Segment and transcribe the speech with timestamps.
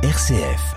[0.00, 0.76] RCF.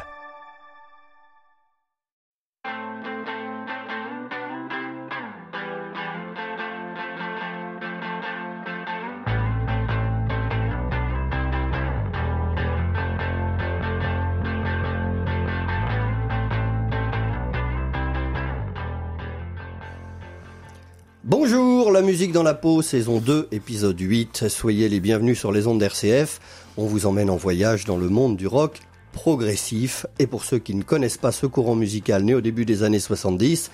[21.24, 24.48] Bonjour, la musique dans la peau, saison 2, épisode 8.
[24.48, 26.40] Soyez les bienvenus sur les ondes d'RCF.
[26.76, 28.82] On vous emmène en voyage dans le monde du rock
[29.12, 30.06] progressif.
[30.20, 33.00] Et pour ceux qui ne connaissent pas ce courant musical né au début des années
[33.00, 33.72] 70,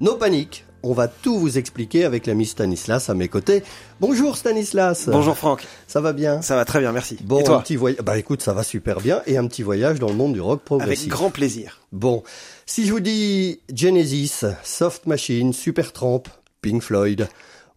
[0.00, 0.64] no panique.
[0.82, 3.62] On va tout vous expliquer avec l'ami Stanislas à mes côtés.
[4.00, 5.10] Bonjour Stanislas.
[5.12, 5.66] Bonjour Franck.
[5.86, 6.40] Ça va bien?
[6.40, 7.18] Ça va très bien, merci.
[7.22, 7.56] Bon, Et toi?
[7.58, 8.00] un petit voyage.
[8.02, 9.20] Bah écoute, ça va super bien.
[9.26, 11.02] Et un petit voyage dans le monde du rock progressif.
[11.02, 11.80] Avec grand plaisir.
[11.92, 12.22] Bon,
[12.64, 16.22] si je vous dis Genesis, Soft Machine, Supertramp,
[16.62, 17.28] Pink Floyd,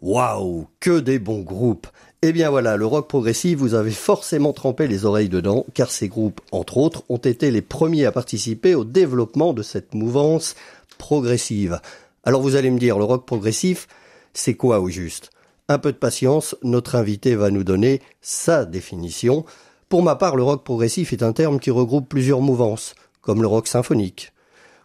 [0.02, 1.88] waouh, que des bons groupes.
[2.26, 6.08] Eh bien voilà, le rock progressif, vous avez forcément trempé les oreilles dedans, car ces
[6.08, 10.56] groupes, entre autres, ont été les premiers à participer au développement de cette mouvance
[10.98, 11.82] progressive.
[12.24, 13.90] Alors vous allez me dire, le rock progressif,
[14.34, 15.32] c'est quoi au juste?
[15.68, 19.44] Un peu de patience, notre invité va nous donner sa définition.
[19.90, 23.48] Pour ma part, le rock progressif est un terme qui regroupe plusieurs mouvances, comme le
[23.50, 24.32] rock symphonique,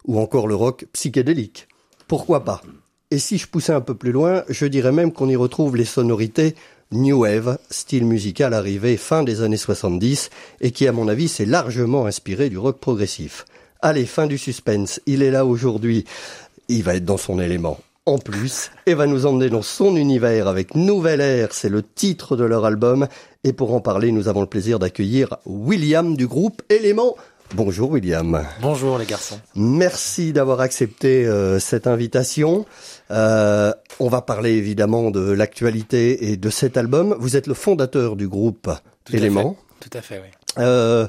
[0.08, 1.68] ou encore le rock psychédélique.
[2.08, 2.62] Pourquoi pas?
[3.12, 5.84] Et si je poussais un peu plus loin, je dirais même qu'on y retrouve les
[5.84, 6.56] sonorités
[6.90, 10.30] New Wave, style musical arrivé fin des années 70
[10.62, 13.44] et qui à mon avis s'est largement inspiré du rock progressif.
[13.82, 16.06] Allez, fin du suspense, il est là aujourd'hui,
[16.68, 17.78] il va être dans son élément.
[18.06, 22.36] En plus, et va nous emmener dans son univers avec Nouvelle Air, c'est le titre
[22.36, 23.06] de leur album.
[23.44, 27.16] Et pour en parler, nous avons le plaisir d'accueillir William du groupe Élément.
[27.54, 28.44] Bonjour William.
[28.60, 29.40] Bonjour les garçons.
[29.54, 32.66] Merci d'avoir accepté euh, cette invitation.
[33.10, 37.16] Euh, on va parler évidemment de l'actualité et de cet album.
[37.18, 38.70] Vous êtes le fondateur du groupe
[39.04, 39.40] Tout Élément.
[39.40, 39.88] À fait.
[39.88, 40.28] Tout à fait, oui.
[40.58, 41.08] Euh,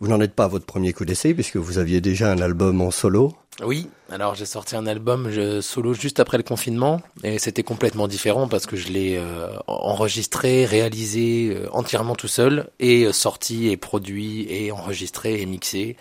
[0.00, 2.80] vous n'en êtes pas à votre premier coup d'essai puisque vous aviez déjà un album
[2.80, 3.34] en solo.
[3.62, 8.48] Oui, alors j'ai sorti un album solo juste après le confinement et c'était complètement différent
[8.48, 13.76] parce que je l'ai euh, enregistré, réalisé euh, entièrement tout seul et euh, sorti et
[13.76, 15.96] produit et enregistré et mixé.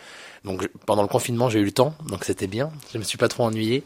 [0.45, 2.71] Donc pendant le confinement j'ai eu le temps, donc c'était bien.
[2.93, 3.83] Je me suis pas trop ennuyé.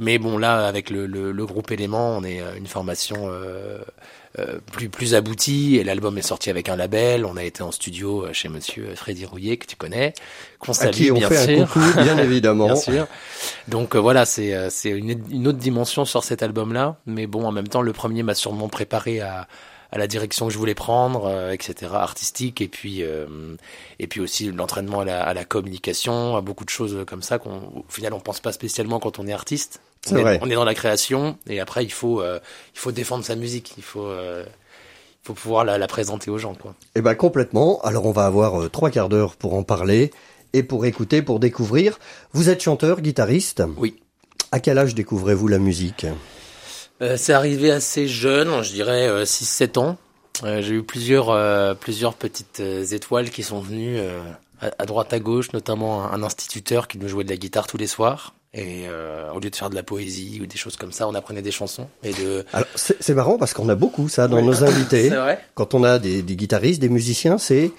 [0.00, 3.30] Mais bon là avec le, le, le groupe Élément, on est une formation
[4.72, 7.24] plus plus aboutie et l'album est sorti avec un label.
[7.24, 10.14] On a été en studio euh, chez Monsieur Freddy Rouillet que tu connais,
[10.58, 11.62] qu'on À salue qui on bien fait sûr.
[11.62, 12.66] un coucou, bien évidemment.
[12.66, 13.06] Bien sûr.
[13.68, 16.96] Donc euh, voilà, c'est euh, c'est une, une autre dimension sur cet album-là.
[17.06, 19.48] Mais bon, en même temps, le premier m'a sûrement préparé à,
[19.92, 23.26] à la direction que je voulais prendre, euh, etc., artistique, et puis euh,
[23.98, 27.38] et puis aussi l'entraînement à la, à la communication, à beaucoup de choses comme ça
[27.38, 29.80] qu'on au final on pense pas spécialement quand on est artiste.
[30.04, 30.38] C'est On est, vrai.
[30.42, 32.40] on est dans la création, et après il faut euh,
[32.74, 36.38] il faut défendre sa musique, il faut euh, il faut pouvoir la, la présenter aux
[36.38, 36.74] gens, quoi.
[36.96, 37.80] Eh ben complètement.
[37.82, 40.10] Alors on va avoir euh, trois quarts d'heure pour en parler
[40.52, 41.98] et pour écouter, pour découvrir.
[42.32, 43.62] Vous êtes chanteur, guitariste.
[43.76, 43.96] Oui.
[44.50, 46.04] À quel âge découvrez-vous la musique?
[47.00, 49.96] Euh, c'est arrivé assez jeune, je dirais euh, 6-7 ans.
[50.44, 54.20] Euh, j'ai eu plusieurs, euh, plusieurs petites euh, étoiles qui sont venues euh,
[54.60, 57.66] à, à droite à gauche, notamment un, un instituteur qui nous jouait de la guitare
[57.66, 58.34] tous les soirs.
[58.54, 61.14] Et euh, au lieu de faire de la poésie ou des choses comme ça, on
[61.14, 61.88] apprenait des chansons.
[62.02, 62.44] Et de...
[62.52, 65.08] Alors c'est marrant parce qu'on a beaucoup ça dans nos invités.
[65.08, 67.70] C'est vrai Quand on a des, des guitaristes, des musiciens, c'est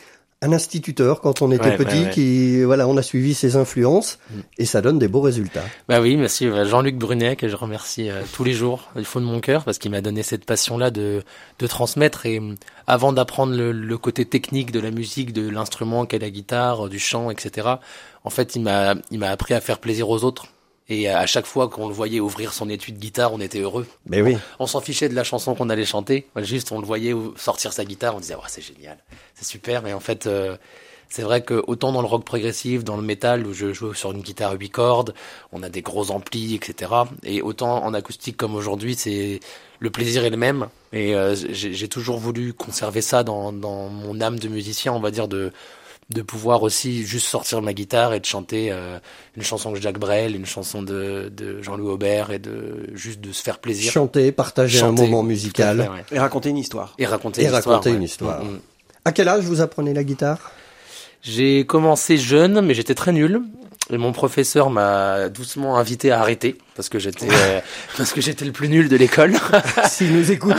[0.42, 2.10] un instituteur quand on était Ouais, petit ouais, ouais.
[2.10, 4.40] qui voilà, on a suivi ses influences Mm.
[4.58, 5.64] et ça donne des beaux résultats.
[5.88, 9.22] Bah oui, merci euh, Jean-Luc Brunet que je remercie euh, tous les jours du fond
[9.22, 11.22] de mon cœur parce qu'il m'a donné cette passion-là de,
[11.60, 12.42] de transmettre et
[12.88, 16.98] avant d'apprendre le, le côté technique de la musique, de l'instrument qu'est la guitare, du
[17.00, 17.76] chant, etc.
[18.26, 20.48] En fait, il m'a il m'a appris à faire plaisir aux autres
[20.94, 23.88] et à chaque fois qu'on le voyait ouvrir son étui de guitare, on était heureux.
[24.06, 27.14] Mais oui, On s'en fichait de la chanson qu'on allait chanter, juste on le voyait
[27.36, 28.98] sortir sa guitare, on disait ouais c'est génial,
[29.36, 29.86] c'est super.
[29.88, 30.58] Et en fait, euh,
[31.10, 34.12] c'est vrai que autant dans le rock progressif, dans le métal où je joue sur
[34.12, 35.14] une guitare 8 cordes,
[35.52, 36.92] on a des gros amplis, etc.
[37.24, 39.40] Et autant en acoustique comme aujourd'hui, c'est
[39.80, 40.70] le plaisir est le même.
[40.92, 45.00] Et euh, j'ai j'ai toujours voulu conserver ça dans, dans mon âme de musicien, on
[45.00, 45.52] va dire de
[46.10, 49.00] de pouvoir aussi juste sortir ma guitare et de chanter euh,
[49.36, 53.32] une chanson de Jacques Brel, une chanson de, de Jean-Louis Aubert et de juste de
[53.32, 53.92] se faire plaisir.
[53.92, 56.04] chanter, partager un moment musical fait, ouais.
[56.12, 56.94] Et raconter une histoire.
[56.98, 57.76] Et raconter et une histoire.
[57.76, 57.98] raconter ouais.
[57.98, 58.44] une histoire.
[58.44, 58.60] Mm, mm.
[59.06, 60.52] À quel âge vous apprenez la guitare?
[61.22, 63.42] J'ai commencé jeune, mais j'étais très nul.
[63.92, 67.60] Et mon professeur m'a doucement invité à arrêter parce que j'étais euh,
[67.98, 69.34] parce que j'étais le plus nul de l'école.
[69.90, 70.56] S'il nous écoute,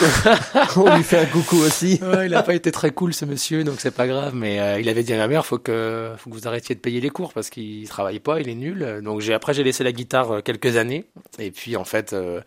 [0.77, 1.99] on, lui fait un coucou aussi.
[2.03, 4.35] Ouais, il a pas été très cool ce monsieur, donc c'est pas grave.
[4.35, 6.81] Mais euh, il avait dit à ma mère, faut que faut que vous arrêtiez de
[6.81, 9.01] payer les cours parce qu'il travaille pas, il est nul.
[9.03, 11.07] Donc j'ai après j'ai laissé la guitare euh, quelques années
[11.39, 12.13] et puis en fait.
[12.13, 12.41] euh,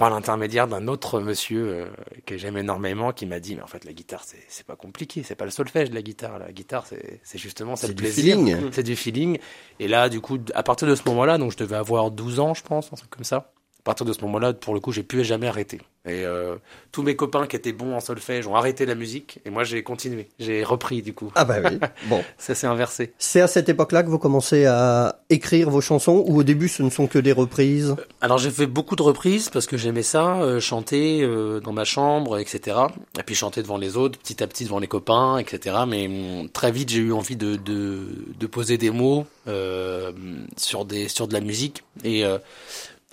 [0.00, 1.86] par l'intermédiaire d'un autre monsieur euh,
[2.24, 5.22] que j'aime énormément qui m'a dit mais en fait la guitare c'est c'est pas compliqué
[5.22, 6.38] c'est pas le solfège de la guitare.
[6.38, 8.38] La guitare c'est c'est justement c'est C'est le du plaisir.
[8.38, 8.70] feeling.
[8.72, 9.38] c'est du feeling.
[9.78, 12.54] Et là du coup à partir de ce moment-là donc je devais avoir 12 ans
[12.54, 15.02] je pense un truc comme ça à partir de ce moment-là pour le coup j'ai
[15.02, 16.56] plus jamais arrêté et euh,
[16.92, 19.82] tous mes copains qui étaient bons en solfège ont arrêté la musique et moi j'ai
[19.82, 21.78] continué j'ai repris du coup Ah bah oui.
[22.08, 22.22] Bon.
[22.38, 26.38] ça s'est inversé C'est à cette époque-là que vous commencez à écrire vos chansons ou
[26.38, 27.96] au début ce ne sont que des reprises?
[28.22, 31.84] Alors j'ai fait beaucoup de reprises parce que j'aimais ça, euh, chanter euh, dans ma
[31.84, 32.78] chambre, etc.
[33.18, 35.76] Et puis chanter devant les autres, petit à petit devant les copains, etc.
[35.86, 38.06] Mais hum, très vite j'ai eu envie de, de,
[38.38, 40.12] de poser des mots euh,
[40.56, 42.38] sur des sur de la musique et euh,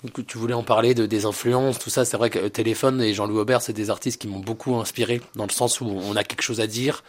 [0.04, 2.04] donc, tu voulais en parler de des influences, tout ça.
[2.04, 5.20] C'est vrai que euh, Téléphone et Jean-Louis Aubert, c'est des artistes qui m'ont beaucoup inspiré
[5.34, 7.02] dans le sens où on a quelque chose à dire,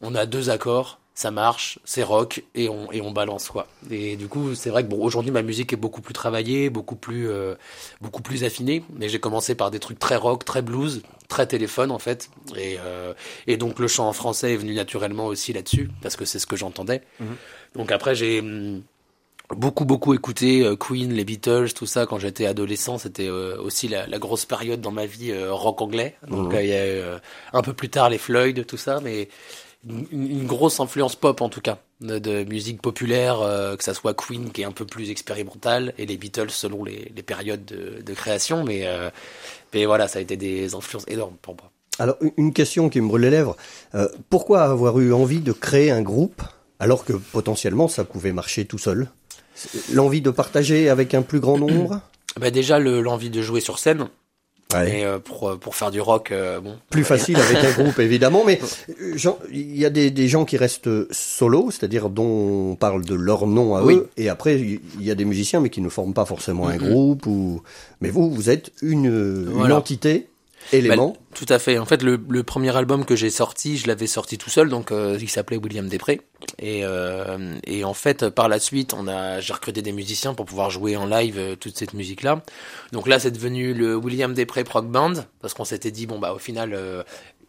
[0.00, 3.66] on a deux accords, ça marche, c'est rock et on et on balance quoi.
[3.90, 6.94] Et du coup, c'est vrai que bon, aujourd'hui ma musique est beaucoup plus travaillée, beaucoup
[6.94, 7.54] plus euh,
[8.00, 8.84] beaucoup plus affinée.
[8.94, 12.30] Mais j'ai commencé par des trucs très rock, très blues, très téléphone en fait.
[12.54, 13.14] Et euh,
[13.46, 16.46] et donc le chant en français est venu naturellement aussi là-dessus parce que c'est ce
[16.46, 17.02] que j'entendais.
[17.74, 18.82] Donc après j'ai hum,
[19.50, 22.98] beaucoup beaucoup écouté euh, Queen, les Beatles, tout ça quand j'étais adolescent.
[22.98, 26.16] C'était euh, aussi la, la grosse période dans ma vie euh, rock anglais.
[26.28, 26.60] Donc Mhm.
[26.60, 27.02] il y a eu,
[27.52, 29.28] un peu plus tard les Floyd, tout ça, mais
[29.88, 33.94] une, une grosse influence pop en tout cas de, de musique populaire, euh, que ça
[33.94, 37.64] soit Queen qui est un peu plus expérimentale et les Beatles selon les, les périodes
[37.64, 38.64] de, de création.
[38.64, 39.10] Mais euh,
[39.74, 41.70] mais voilà, ça a été des influences énormes pour moi.
[41.98, 43.56] Alors une- question qui me brûle les lèvres.
[43.94, 46.42] Euh, pourquoi avoir eu envie de créer un groupe
[46.78, 49.08] alors que potentiellement ça pouvait marcher tout seul?
[49.92, 52.00] L'envie de partager avec un plus grand nombre
[52.40, 54.08] Bah déjà le- l'envie de jouer sur scène
[54.74, 54.98] Ouais.
[54.98, 56.74] et euh, pour pour faire du rock, euh, bon.
[56.90, 58.58] Plus facile avec un groupe évidemment, mais
[59.00, 59.14] euh,
[59.52, 63.46] il y a des, des gens qui restent solo, c'est-à-dire dont on parle de leur
[63.46, 63.94] nom à Oui.
[63.94, 66.76] eux, et après il y a des musiciens mais qui ne forment pas forcément un
[66.78, 67.62] groupe ou.
[68.00, 70.26] Mais vous, vous êtes une, une entité,
[70.72, 71.08] élément.
[71.10, 71.78] Bah, tout à fait.
[71.78, 74.90] En fait, le, le premier album que j'ai sorti, je l'avais sorti tout seul, donc
[74.92, 76.20] euh, il s'appelait William Després.
[76.58, 80.46] Et, euh, et en fait, par la suite, on a, j'ai recruté des musiciens pour
[80.46, 82.42] pouvoir jouer en live euh, toute cette musique-là.
[82.92, 86.32] Donc là, c'est devenu le William Després Prog Band parce qu'on s'était dit bon bah
[86.32, 86.72] au final.
[86.74, 87.02] euh,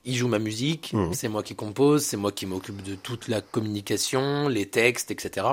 [0.09, 1.13] il joue ma musique, Mhm.
[1.13, 5.45] c'est moi qui compose, c'est moi qui m'occupe de toute la communication, les textes, etc.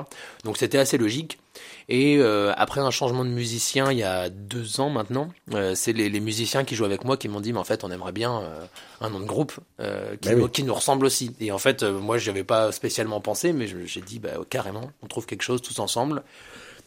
[0.45, 1.39] Donc c'était assez logique.
[1.87, 5.93] Et euh, après un changement de musicien il y a deux ans maintenant, euh, c'est
[5.93, 8.11] les, les musiciens qui jouent avec moi qui m'ont dit mais en fait on aimerait
[8.11, 8.65] bien euh,
[9.01, 10.49] un nom de groupe euh, qui, Bah oui.
[10.51, 11.35] qui nous ressemble aussi.
[11.39, 14.29] Et en fait euh, moi j'y avais pas spécialement pensé mais je- j'ai dit bah
[14.49, 16.23] carrément on trouve quelque chose tous ensemble.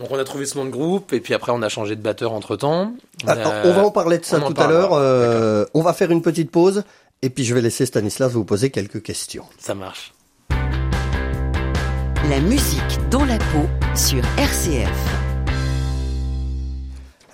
[0.00, 2.03] Donc on a trouvé ce nom de groupe et puis après on a changé de
[2.03, 2.93] batteur entre temps.
[3.27, 4.93] Ah, on va en parler de ça on tout à l'heure.
[4.94, 6.83] euh, on va faire une petite pause
[7.23, 9.44] et puis je vais laisser Stanislas vous poser quelques questions.
[9.59, 10.12] Ça marche.
[12.26, 14.91] La musique dans la peau sur RCF.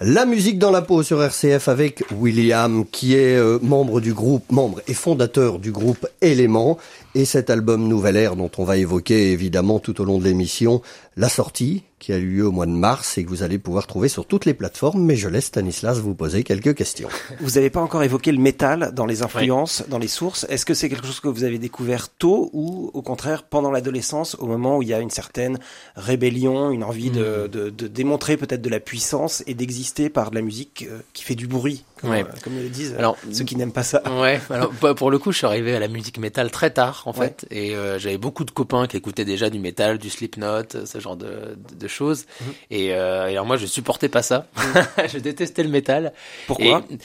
[0.00, 4.44] La musique dans la peau sur RCF avec William qui est euh, membre du groupe,
[4.52, 6.76] membre et fondateur du groupe Élément
[7.14, 10.82] et cet album Nouvelle Ère dont on va évoquer évidemment tout au long de l'émission
[11.16, 13.86] la sortie qui a eu lieu au mois de mars et que vous allez pouvoir
[13.86, 17.08] trouver sur toutes les plateformes mais je laisse Stanislas vous poser quelques questions.
[17.40, 20.44] Vous n'avez pas encore évoqué le métal dans les influences, dans les sources.
[20.50, 24.36] Est-ce que c'est quelque chose que vous avez découvert tôt ou au contraire pendant l'adolescence,
[24.38, 25.58] au moment où il y a une certaine
[25.96, 27.14] rébellion, une envie Hmm.
[27.14, 31.00] de, de, de démontrer peut-être de la puissance et d'exister par de la musique euh,
[31.12, 32.22] qui fait du bruit, comme, Ouais.
[32.24, 35.18] euh, comme le disent Alors ceux qui n'aiment pas ça Ouais, alors bah, pour le
[35.18, 37.26] coup, je suis arrivé à la musique métal très tard en Ouais.
[37.26, 40.86] fait, et euh, j'avais beaucoup de copains qui écoutaient déjà du métal, du Slipknot, euh,
[40.86, 42.26] ce genre de, de, de choses.
[42.40, 42.52] Mhm.
[42.70, 44.46] Et, euh, et alors moi, je supportais pas ça.
[45.12, 46.12] je détestais le métal.
[46.46, 46.84] Pourquoi?
[46.90, 46.98] Et-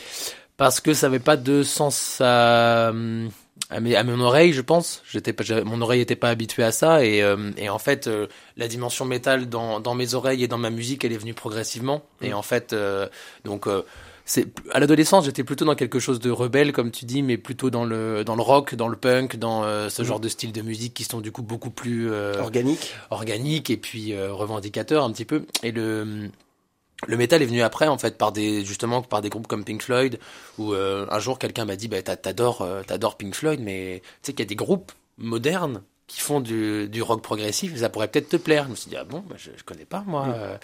[0.57, 2.87] Parce que ça avait pas de sens à,
[3.69, 5.01] à, mes- à mon oreille, je pense.
[5.09, 8.27] J'étais pas, mon oreille était pas habituée à ça, et, euh, et en fait, euh,
[8.57, 12.03] la dimension métal dans, dans mes oreilles et dans ma musique, elle est venue progressivement.
[12.21, 13.07] Et en fait, euh,
[13.45, 13.83] donc euh,
[14.31, 17.71] c'est à l'adolescence, j'étais plutôt dans quelque chose de rebelle, comme tu dis, mais plutôt
[17.71, 20.07] dans le dans le rock, dans le punk, dans euh, ce Mhm.
[20.07, 23.77] genre de style de musique qui sont du coup beaucoup plus euh, Organique organiques et
[23.77, 25.45] puis euh, revendicateurs un petit peu.
[25.63, 26.29] Et le
[27.07, 29.81] le métal est venu après en fait par des justement par des groupes comme Pink
[29.81, 30.19] Floyd
[30.59, 34.01] où euh, un jour quelqu'un m'a dit bah t'a- t'adores euh, t'adores Pink Floyd mais
[34.03, 37.87] tu sais qu'il y a des groupes modernes qui font du, du rock progressif ça
[37.87, 40.03] pourrait peut-être te plaire je me suis dit ah bon bah, je, je connais pas
[40.05, 40.57] moi euh.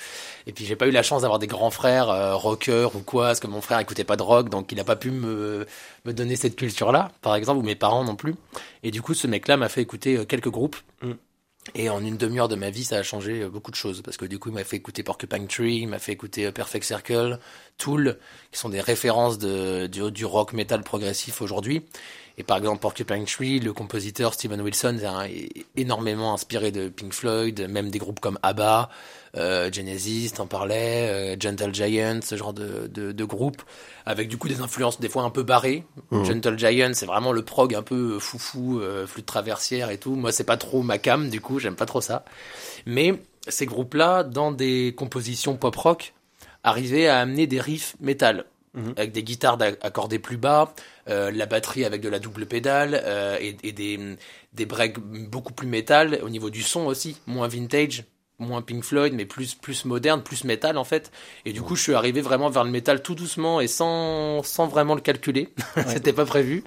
[0.47, 3.27] et puis j'ai pas eu la chance d'avoir des grands frères euh, rockers ou quoi
[3.27, 5.65] parce que mon frère écoutait pas de rock donc il a pas pu me
[6.03, 8.35] me donner cette culture là par exemple ou mes parents non plus
[8.83, 11.13] et du coup ce mec là m'a fait écouter euh, quelques groupes Mm.
[11.73, 14.01] et en une demi-heure de ma vie, ça a changé euh, beaucoup de choses.
[14.01, 16.85] Parce que du coup, il m'a fait écouter Porcupine Tree, il m'a fait écouter Perfect
[16.85, 17.39] Circle,
[17.77, 18.17] Tool,
[18.51, 21.85] qui sont des références de, du, du rock metal progressif aujourd'hui.
[22.37, 27.67] Et par exemple, Porcupine Tree, le compositeur Steven Wilson est, énormément inspiré de Pink Floyd,
[27.69, 28.89] même des groupes comme ABBA,
[29.37, 33.61] euh, Genesis, t'en parlais, euh, Gentle Giant, ce genre de, de, de groupe,
[34.05, 35.85] avec du coup des influences des fois un peu barrées.
[36.11, 36.23] Mmh.
[36.25, 40.15] Gentle Giant, c'est vraiment le prog un peu foufou, euh, flûte traversière et tout.
[40.15, 42.25] Moi, c'est pas trop ma cam, du coup, j'aime pas trop ça.
[42.85, 43.13] Mais
[43.47, 46.13] ces groupes-là, dans des compositions pop-rock,
[46.63, 48.45] arrivaient à amener des riffs métal.
[48.75, 48.93] Mhm.
[48.97, 50.73] avec des guitares accordées plus bas,
[51.07, 54.17] euh, la batterie avec de la double pédale euh, et, et, des,
[54.53, 58.05] des breaks beaucoup plus métal au niveau du son aussi, moins vintage,
[58.39, 61.11] moins Pink Floyd, mais plus plus moderne, plus métal en fait.
[61.45, 64.67] Et du coup, je suis arrivé vraiment vers le métal tout doucement et sans sans
[64.67, 65.49] vraiment le calculer.
[65.87, 66.63] C'était pas prévu.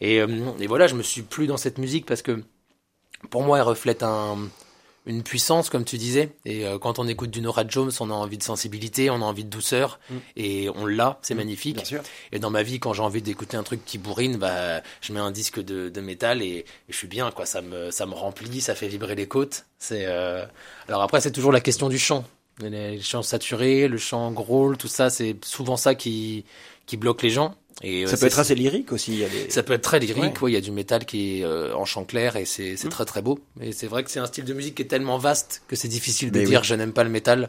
[0.00, 0.26] Et, euh,
[0.60, 2.42] et voilà, je me suis plus dans cette musique parce que
[3.30, 4.36] pour moi, elle reflète un
[5.06, 6.30] une puissance, comme tu disais.
[6.44, 9.24] Et euh, quand on écoute du Nora Jones, on a envie de sensibilité, on a
[9.24, 10.16] envie de douceur, mm.
[10.36, 11.38] et on l'a, c'est mm.
[11.38, 11.94] magnifique.
[12.32, 15.20] Et dans ma vie, quand j'ai envie d'écouter un truc qui bourrine, bah, je mets
[15.20, 17.46] un disque de, de métal et, je suis bien, quoi.
[17.46, 19.66] Ça me, ça me remplit, ça fait vibrer les côtes.
[19.78, 20.06] C'est.
[20.06, 20.44] Euh...
[20.88, 22.24] Alors après, c'est toujours la question du chant.
[22.60, 26.44] Les chants saturés, le chant growl, tout ça, c'est souvent ça qui
[26.86, 27.54] qui bloque les gens.
[27.82, 29.12] Et, ça euh, peut être assez lyrique aussi.
[29.12, 29.50] Il y a des...
[29.50, 30.40] Ça peut être très lyrique.
[30.40, 30.50] Ouais.
[30.50, 32.88] il y a du métal qui est euh, en chant clair et c'est mmh.
[32.88, 33.38] très très beau.
[33.60, 35.88] Et c'est vrai que c'est un style de musique qui est tellement vaste que c'est
[35.88, 37.48] difficile de dire je n'aime pas le métal.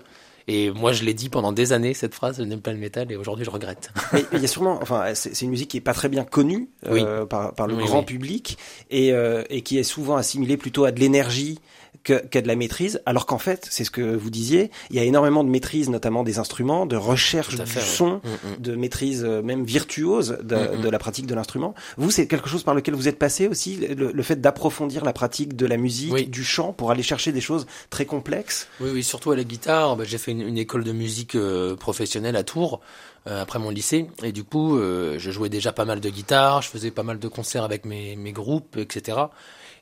[0.50, 3.12] Et moi, je l'ai dit pendant des années cette phrase, je n'aime pas le métal,
[3.12, 3.92] et aujourd'hui, je regrette.
[4.14, 6.70] Mais il y a sûrement, enfin, c'est une musique qui est pas très bien connue
[6.86, 8.58] euh, par, par, le grand public
[8.90, 11.60] et, euh, et qui est souvent assimilée plutôt à de l'énergie
[12.08, 15.04] que, de la maîtrise, alors qu'en fait, c'est ce que vous disiez, il y a
[15.04, 18.62] énormément de maîtrise, notamment des instruments, de recherche du son, mm, mm.
[18.62, 21.76] de maîtrise euh, même virtuose de, mm, de la pratique de l'instrument.
[21.98, 25.56] Vous, c'est quelque chose par lequel vous êtes passé aussi, le, fait d'approfondir la pratique
[25.56, 28.68] de la musique, du chant, pour aller chercher des choses très complexes?
[28.80, 29.98] Oui, oui, surtout à la guitare.
[29.98, 32.80] Bah, j'ai fait une, école de musique euh, professionnelle à Tours
[33.28, 36.70] euh, après mon lycée, et du coup, je jouais déjà pas mal de guitare, je
[36.70, 39.18] faisais pas mal de concerts avec mes, mes groupes, etc.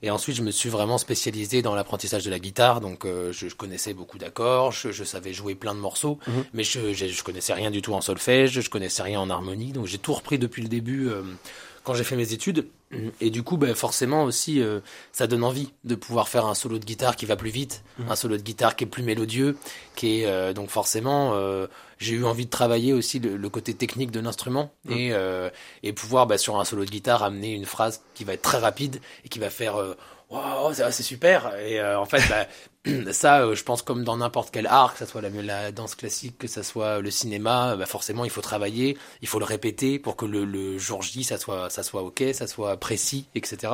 [0.06, 2.80] Et ensuite, je me suis vraiment spécialisé dans l'apprentissage de la guitare.
[2.80, 6.46] Donc, euh, je, je, connaissais beaucoup d'accords, je, je, savais jouer plein de morceaux, mhm.
[6.54, 9.72] mais je, je, connaissais rien du tout en solfège, je connaissais rien en harmonie.
[9.72, 11.24] Donc, j'ai tout repris depuis le début euh,
[11.86, 12.68] quand j'ai fait mes études.
[13.20, 14.80] Et du coup, ben, forcément aussi, euh,
[15.12, 18.10] ça donne envie de pouvoir faire un solo de guitare qui va plus vite, mhm.
[18.10, 19.58] un solo de guitare qui est plus mélodieux,
[19.96, 21.34] qui est donc forcément
[21.98, 24.92] j'ai eu envie de travailler aussi le, côté technique de l'instrument mm.
[24.92, 25.50] et, euh,
[25.84, 28.58] et pouvoir bah, sur un solo de guitare amener une phrase qui va être très
[28.58, 29.96] rapide et qui va faire euh,
[30.30, 32.48] waouh c'est super et euh, en fait bah,
[33.12, 36.38] ça je pense comme dans n'importe quel art que ce soit la, la, danse classique
[36.38, 40.16] que ce soit le cinéma bah, forcément il faut travailler il faut le répéter pour
[40.16, 43.74] que le, le jour J ça soit ça soit ok ça soit précis etc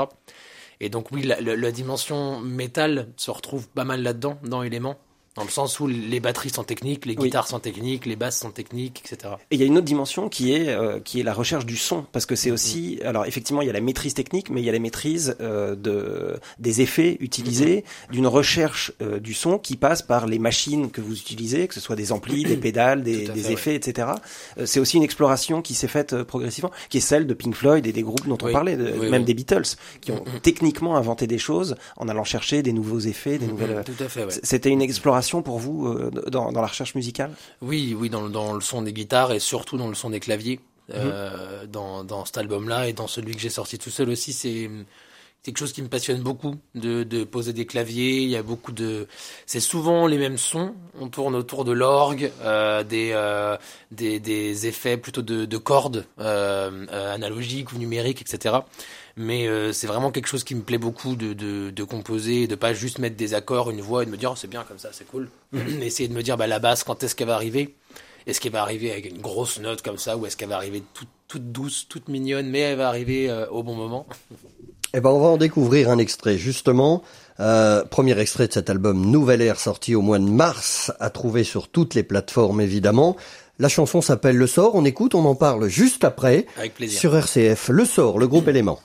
[0.80, 4.98] et donc oui la, la dimension métal se retrouve pas mal là-dedans dans éléments
[5.36, 8.52] dans le sens où les batteries sont techniques, les guitares sont techniques, les basses sont
[8.52, 9.36] techniques, etc.
[9.50, 11.78] Et il y a une autre dimension qui est euh, qui est la recherche du
[11.78, 12.54] son, parce que c'est mm-hmm.
[12.54, 15.38] aussi, alors effectivement, il y a la maîtrise technique, mais il y a la maîtrise
[15.40, 18.12] euh, de des effets utilisés, mm-hmm.
[18.12, 21.80] d'une recherche euh, du son qui passe par les machines que vous utilisez, que ce
[21.80, 24.10] soit des amplis, des pédales, des, des effets, etc.
[24.66, 27.94] C'est aussi une exploration qui s'est faite progressivement, qui est celle de Pink Floyd et
[27.94, 30.42] des groupes dont on parlait, de, même des Beatles, qui ont mm-hmm.
[30.42, 33.84] techniquement inventé des choses en allant chercher des nouveaux effets, des nouvelles.
[33.86, 34.26] Tout à fait.
[34.26, 34.34] Ouais.
[34.44, 37.32] C'était une exploration pour vous euh, dans, dans, la recherche musicale?
[37.62, 40.60] Oui, oui, dans, dans, le son des guitares et surtout dans le son des claviers.
[40.94, 41.68] Euh, mhm.
[41.72, 44.70] dans, dans cet album-là et dans celui que j'ai sorti tout seul aussi, c'est
[45.42, 48.24] quelque chose qui me passionne beaucoup de, de poser des claviers.
[48.24, 49.08] Il y a beaucoup de,
[49.46, 50.74] c'est souvent les mêmes sons.
[51.00, 53.56] On tourne autour de l'orgue, euh, des, euh,
[53.92, 58.60] des, des effets plutôt de, de cordes analogiques ou numériques, etc
[59.18, 62.56] mais euh, c'est vraiment quelque chose qui me plaît beaucoup de, de, de composer, de
[62.56, 64.80] pas juste mettre des accords, une voix et de me dire oh, c'est bien comme
[64.80, 65.30] ça, c'est cool.
[65.52, 65.82] Mhm.
[65.82, 67.76] Essayer de me dire bah, la basse, quand est-ce qu'elle va arriver?
[68.26, 70.82] Est-ce qu'elle va arriver avec une grosse note comme ça ou est-ce qu'elle va arriver
[70.94, 74.06] toute, toute, douce, toute mignonne, mais elle va arriver euh, au bon moment?
[74.94, 77.04] Eh ben, on va en découvrir un extrait justement.
[77.40, 81.44] Euh, premier extrait de cet album Nouvelle Air sorti au mois de mars, à trouver
[81.44, 83.18] sur toutes les plateformes évidemment.
[83.58, 86.46] La chanson s'appelle Le Sort, on écoute, on en parle juste après.
[86.58, 87.00] Avec plaisir.
[87.00, 88.80] Sur RCF, Le Sort, le groupe élément.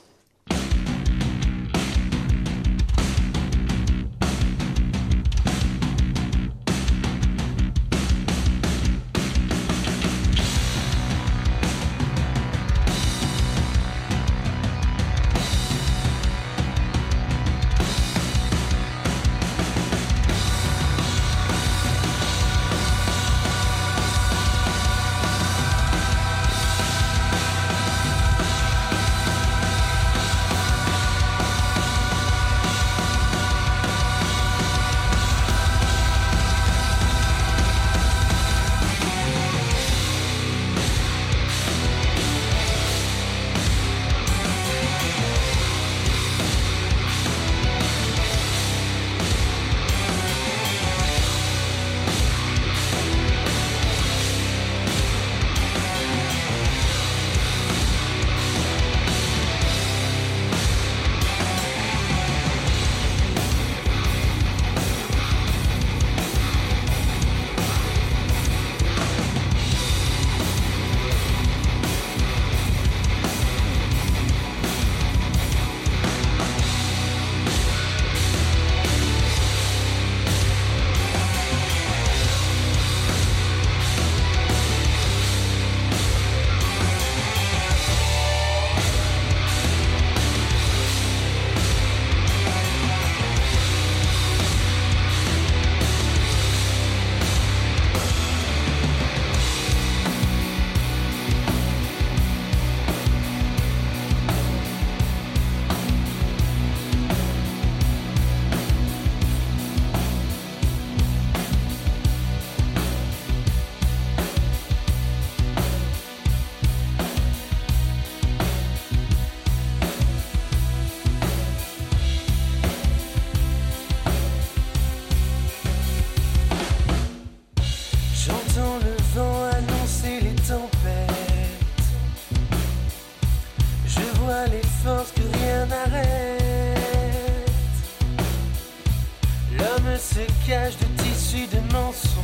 [140.47, 142.21] De tissus de mensonges.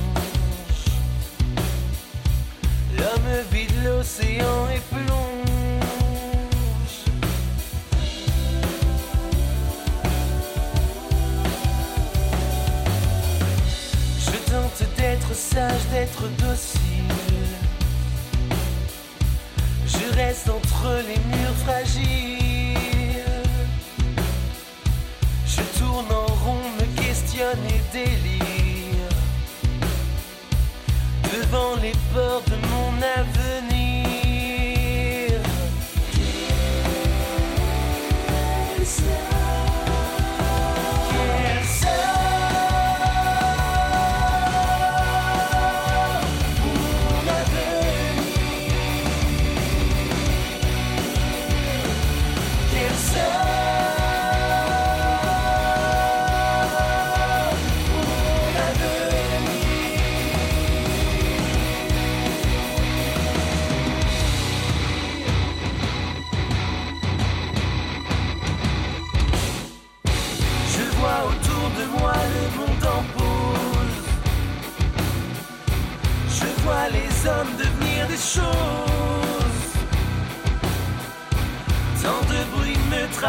[2.98, 5.44] L'homme vide l'océan et plonge.
[14.20, 16.80] Je tente d'être sage, d'être docile.
[19.86, 22.43] Je reste entre les murs fragiles.
[27.68, 29.10] Et délire.
[31.32, 33.33] Devant les portes de mon avenir.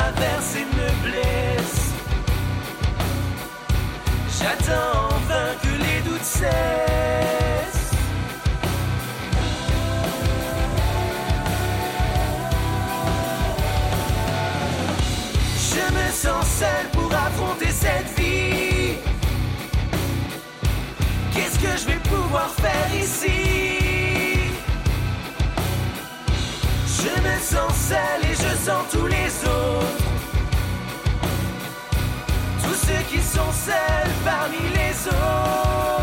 [0.04, 1.92] Me traverse et me blesse.
[4.38, 7.90] J'attends en vain que les doutes cessent.
[15.58, 18.96] Je me sens seul pour affronter cette vie.
[21.32, 23.63] Qu'est-ce que je vais pouvoir faire ici?
[27.54, 30.04] Sens seul et je sens tous les autres.
[32.64, 35.93] Tous ceux qui sont seuls parmi les autres.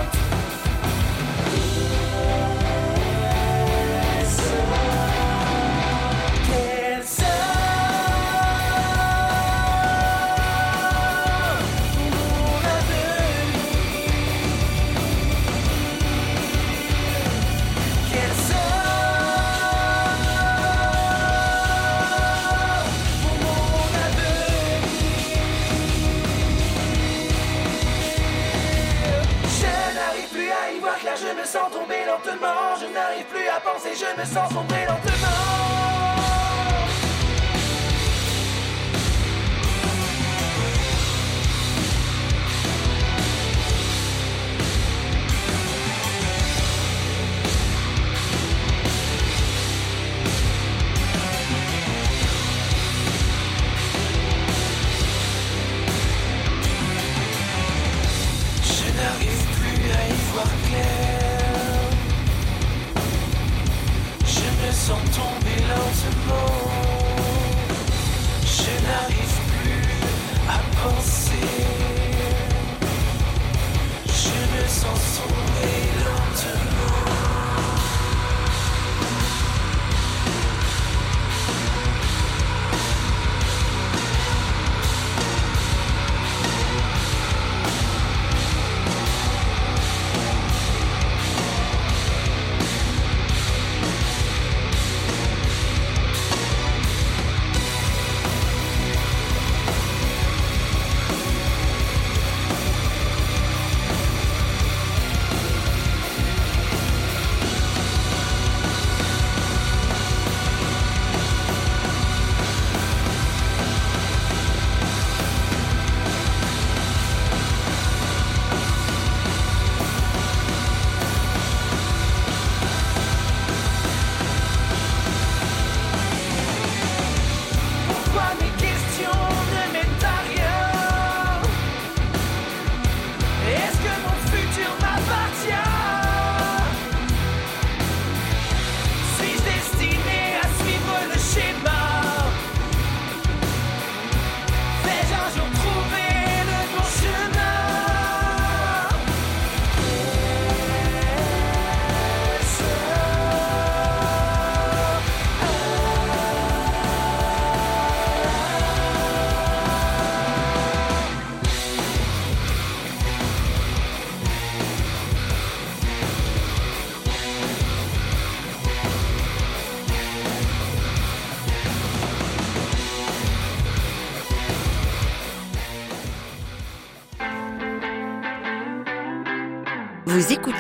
[34.12, 35.11] À penser, je me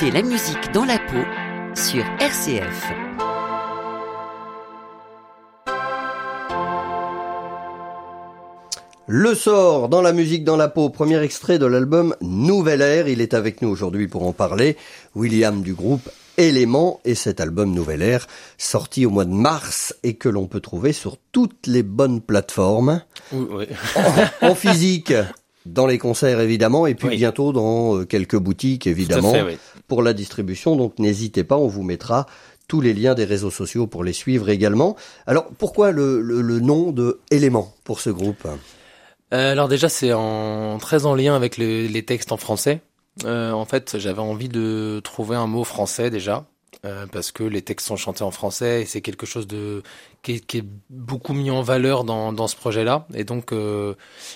[0.01, 1.23] écoutez la musique dans la peau
[1.75, 2.91] sur RCF.
[9.07, 13.07] Le sort dans la musique dans la peau, premier extrait de l'album Nouvelle Air.
[13.07, 14.75] Il est avec nous aujourd'hui pour en parler.
[15.15, 18.25] William du groupe Élément et cet album Nouvelle Air
[18.57, 23.01] sorti au mois de mars et que l'on peut trouver sur toutes les bonnes plateformes.
[23.33, 23.65] Oui,
[24.41, 25.13] En, physique,
[25.65, 29.33] dans les concerts évidemment et puis bientôt dans euh, quelques boutiques évidemment
[29.87, 30.75] pour la distribution.
[30.75, 32.25] Donc n'hésitez pas, on vous mettra
[32.67, 34.95] tous les liens des réseaux sociaux pour les suivre également.
[35.27, 38.47] Alors pourquoi le, le nom de Élément pour ce groupe?
[39.33, 42.81] Euh, alors déjà, c'est en très en lien avec les textes en français.
[43.25, 46.45] Euh, en fait, j'avais envie de trouver un mot français déjà,
[46.85, 49.83] euh, parce que les textes sont chantés en français et c'est quelque chose de
[50.23, 53.07] qui est, beaucoup mis en valeur dans, dans ce projet-là.
[53.15, 53.53] Et donc,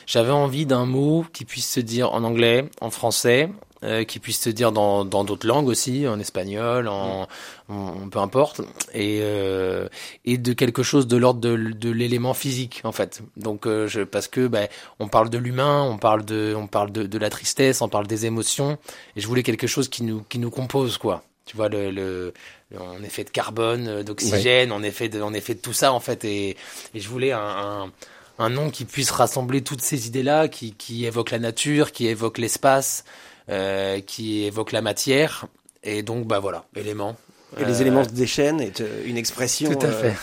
[0.08, 3.52] j'avais envie d'un mot qui puisse se dire en anglais, en français,
[3.86, 7.28] euh, qui puisse se dire dans dans d'autres langues aussi, en espagnol, en,
[7.70, 8.62] en peu importe,
[8.94, 9.88] et euh,
[10.24, 13.22] et de quelque chose de l'ordre de, de l'élément physique en fait.
[13.38, 16.92] Donc euh, je, parce que ben on parle de l'humain, on parle de on parle
[16.92, 18.80] de, de la tristesse, on parle des émotions,
[19.16, 21.24] et je voulais quelque chose qui nous qui nous compose quoi.
[21.46, 22.34] Tu vois le, le,
[22.80, 25.74] on est fait de carbone, d'oxygène, on est fait de on est fait de tout
[25.74, 26.58] ça en fait, et,
[26.96, 27.92] et je voulais un, un
[28.40, 32.38] un nom qui puisse rassembler toutes ces idées-là, qui, qui évoque la nature, qui évoque
[32.38, 33.04] l'espace,
[33.50, 35.46] euh, qui évoque la matière.
[35.84, 37.16] Et donc, bah voilà, éléments.
[37.58, 39.74] Et les éléments se déchaînent est euh, une expression.
[39.74, 40.14] Tout à fait.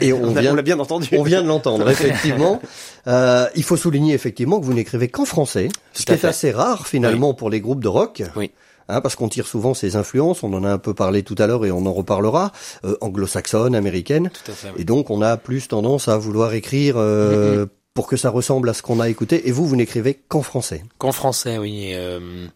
[0.00, 1.08] et on, vient, l'a bien entendu.
[1.16, 2.62] On vient de l'entendre, effectivement.
[3.08, 6.86] Euh, il faut souligner effectivement que vous n'écrivez qu'en français, ce qui est assez rare
[6.86, 8.22] finalement pour les groupes de rock.
[8.36, 8.52] Oui.
[8.90, 11.46] Hein, parce qu'on tire souvent ses influences, on en a un peu parlé tout à
[11.46, 12.52] l'heure et on en reparlera,
[12.84, 14.30] euh, anglo-saxonne, américaine.
[14.44, 18.16] Tout à fait, Et donc on a plus tendance à vouloir écrire euh, pour que
[18.16, 19.48] ça ressemble à ce qu'on a écouté.
[19.48, 20.84] Et vous, vous n'écrivez qu'en français.
[20.98, 21.92] Qu'en français, oui.
[21.94, 22.46] Euh,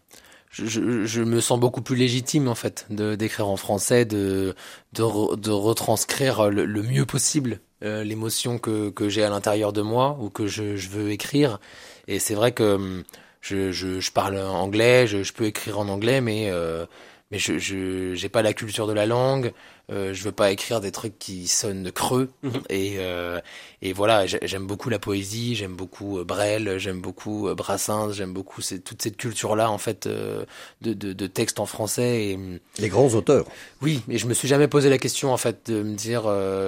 [0.49, 4.55] je, je, je, me sens beaucoup plus légitime en fait de d'écrire en français, de
[4.93, 9.81] de, de retranscrire le, le, mieux possible euh, l'émotion que que j'ai à l'intérieur de
[9.81, 11.59] moi ou que je, je veux écrire.
[12.07, 13.03] Et c'est vrai que hum,
[13.45, 16.85] je, je, je, parle anglais, je, peux écrire en anglais, mais euh,
[17.31, 19.53] mais je j'ai pas la culture de la langue.
[19.91, 22.29] Euh, je veux pas écrire des trucs qui sonnent creux.
[22.43, 22.51] Mhm.
[22.69, 23.39] Et, euh,
[23.81, 28.33] et voilà, j'aime beaucoup la poésie, j'aime beaucoup euh, Brel, j'aime beaucoup euh, Brassens, j'aime
[28.33, 32.25] beaucoup toute cette culture-là en fait de, de, de textes en français.
[32.25, 32.39] Et,
[32.79, 33.45] Les grands auteurs.
[33.81, 36.23] Oui, mais je me suis jamais posé la question en fait de me dire,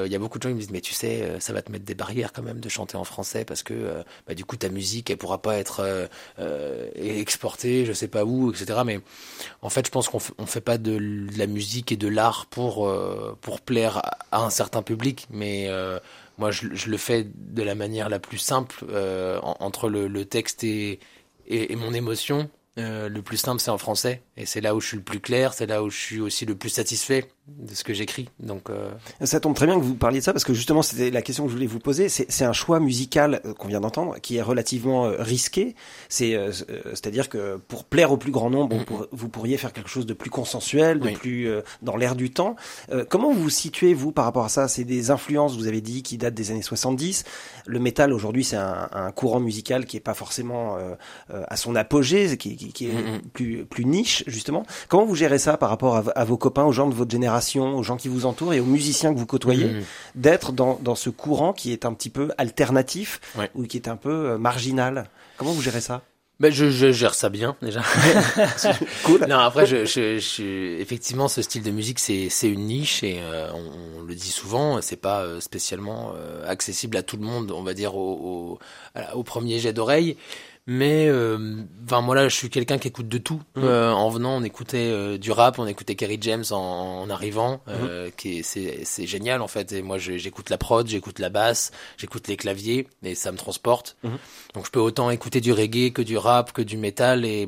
[0.06, 1.72] il y a beaucoup de gens qui me disent, mais tu sais, ça va te
[1.72, 4.70] mettre des barrières quand même de chanter en français parce que bah, du coup ta
[4.70, 6.08] musique elle pourra pas être
[6.96, 8.80] exportée, je sais pas où, etc.
[8.86, 9.00] Mais
[9.62, 12.46] en fait, je pense qu'on on fait pas de, de la musique et de l'art
[12.46, 13.07] pour euh,
[13.42, 16.00] pour plaire à un certain public, mais euh,
[16.38, 20.64] moi je, le fais de la manière la plus simple euh, entre le, le texte
[20.64, 21.00] et,
[21.48, 22.50] et, et, mon émotion.
[22.78, 25.54] le plus simple, c'est en français, et c'est là où je suis le plus clair,
[25.54, 28.28] c'est là où je suis aussi le plus satisfait de ce que j'écris.
[28.40, 28.90] Donc euh...
[29.24, 31.46] ça tombe très bien que vous parliez de ça parce que justement c'était la question
[31.46, 32.10] que je voulais vous poser.
[32.10, 35.76] C'est un choix musical euh, qu'on vient d'entendre qui est relativement euh, risqué.
[36.10, 39.08] C'est euh, c'est-à-dire que pour plaire au plus grand nombre, mm -hmm.
[39.12, 41.14] vous pourriez faire quelque chose de plus consensuel, de oui.
[41.14, 41.50] plus
[41.82, 42.56] dans l'air du temps.
[43.10, 44.68] comment vous vous situez vous par rapport à ça?
[44.68, 47.24] C'est des influences, vous avez dit, qui datent des années 70.
[47.66, 50.78] Le métal aujourd'hui c'est un, un, courant musical qui est pas forcément
[51.30, 53.22] à son apogée, qui, qui, qui est mm -hmm.
[53.38, 54.64] plus plus niche justement.
[54.90, 57.37] Comment vous gérez ça par rapport à, à vos copains, aux gens de votre génération?
[57.78, 59.84] Aux gens qui vous entourent et aux musiciens que vous côtoyez, mmh.
[60.16, 63.50] d'être dans, dans ce courant qui est un petit peu alternatif ouais.
[63.56, 65.10] ou qui est un peu euh, marginal.
[65.38, 66.02] Comment vous gérez ça?
[66.40, 67.82] Ben je, je gère ça bien déjà.
[69.04, 69.26] cool.
[69.28, 73.20] Non après je, je, je, effectivement ce style de musique c'est c'est une niche et
[73.22, 77.24] euh, on, on, le dit souvent c'est pas euh, spécialement euh, accessible à tout le
[77.24, 78.60] monde on va dire au,
[78.96, 80.16] au, au premier jet d'oreille
[80.70, 83.64] mais euh, enfin moi là je suis quelqu'un qui écoute de tout Mmh.
[83.64, 86.58] euh, en venant on écoutait euh, du rap on écoutait Kerry James en,
[87.04, 87.72] en arrivant Mmh.
[87.72, 91.30] euh, qui est c'est c'est génial en fait et moi j'écoute la prod j'écoute la
[91.30, 94.10] basse j'écoute les claviers et ça me transporte Mmh.
[94.56, 97.48] donc je peux autant écouter du reggae que du rap que du métal et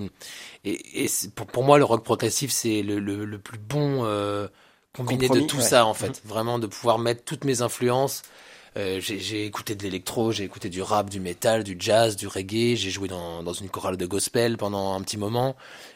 [0.64, 4.48] et, et pour pour moi le rock progressif c'est le, le, le plus bon euh,
[4.96, 5.64] combiné Compromis, de tout ouais.
[5.64, 6.28] ça en fait Mmh.
[6.28, 8.22] vraiment de pouvoir mettre toutes mes influences
[8.78, 12.76] euh, j'ai écouté de l'électro, j'ai écouté du rap, du métal, du jazz, du reggae.
[12.76, 15.56] J'ai joué dans, dans une chorale de gospel pendant un petit moment.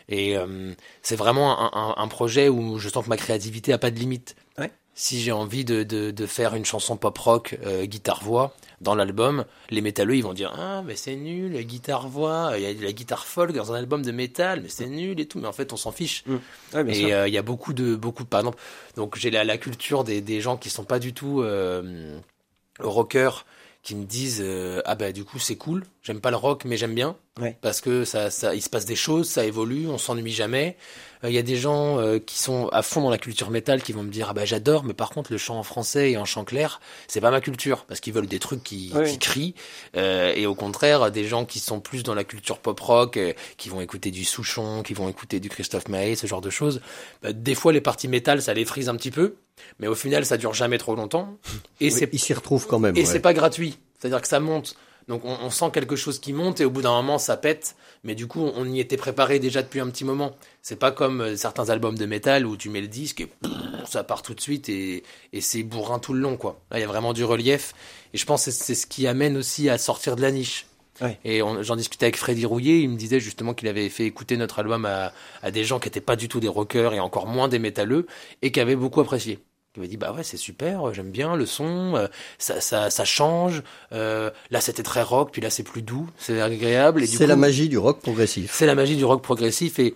[0.10, 3.78] Et euh, c'est vraiment un, un, un, projet où je sens que ma créativité a
[3.78, 4.36] pas de limite.
[4.58, 4.72] Ouais.
[4.96, 8.94] Si j'ai envie de, de, de, faire une chanson pop rock euh, guitare voix dans
[8.96, 12.74] l'album, les métalleux ils vont dire ah mais c'est nul guitare voix, il y a
[12.74, 15.40] de la guitare folk dans un album de métal, mais c'est nul et tout.
[15.40, 16.24] Mais en fait on s'en fiche.
[16.28, 16.36] Mmh.
[16.76, 18.60] Ouais, et il y a beaucoup de beaucoup de par exemple
[18.96, 21.44] donc j'ai la, la culture des, des gens qui sont pas du tout
[22.80, 23.46] rockers
[23.82, 26.78] qui me disent euh, ah bah du coup c'est cool, j'aime pas le rock mais
[26.78, 27.16] j'aime bien
[27.62, 30.78] parce que ça, ça il se passe des choses, ça évolue, on s'ennuie jamais.
[31.24, 33.82] Euh, il y a des gens euh, qui sont à fond dans la culture métal
[33.82, 36.18] qui vont me dire ah bah j'adore mais par contre le chant en français et
[36.18, 37.86] en chant clair c'est pas ma culture.
[37.86, 39.56] Parce qu'ils veulent des trucs qui, qui crient.
[39.96, 43.20] Et au contraire des gens qui sont plus dans la culture pop rock
[43.58, 46.82] qui vont écouter du Souchon, qui vont écouter du Christophe Maé, ce genre de choses.
[47.24, 49.36] Bah, des fois les parties métal ça les frise un petit peu.
[49.80, 51.38] Mais au final ça dure jamais trop longtemps.
[51.80, 53.80] Et c'est ils s'y retrouvent quand même et c'est pas gratuit.
[54.00, 54.76] C'est-à-dire que ça monte
[55.08, 57.76] donc on, sent quelque chose qui monte et au bout d'un moment ça pète.
[58.04, 60.36] Mais du coup on y était préparé déjà depuis un petit moment.
[60.62, 63.30] C'est pas comme euh, certains albums de métal où tu mets le disque et
[63.86, 65.04] ça part tout de suite et,
[65.42, 66.60] c'est bourrin tout le long quoi.
[66.72, 67.74] Là il y a vraiment du relief.
[68.14, 70.68] Et je pense que c'est ce qui amène aussi à sortir de la niche.
[71.26, 74.60] Et j'en discutais avec Freddy Rouillet, il me disait justement qu'il avait fait écouter notre
[74.60, 75.12] album à,
[75.42, 78.06] à des gens qui n'étaient pas du tout des rockers et encore moins des métalleux
[78.42, 79.40] et qui avaient beaucoup apprécié
[79.74, 82.08] qui m'a dit bah ouais c'est super j'aime bien le son euh,
[82.38, 86.40] ça, ça, ça change euh, là c'était très rock puis là c'est plus doux c'est
[86.40, 88.52] agréable c'est la magie du rock progressif.
[88.54, 89.96] C'est la magie du rock progressif et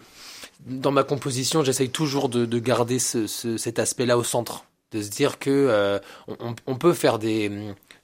[0.65, 4.65] dans ma composition j'essaye toujours de, de garder ce, ce, cet aspect là au centre
[4.91, 7.51] de se dire que euh, on, on, peut faire des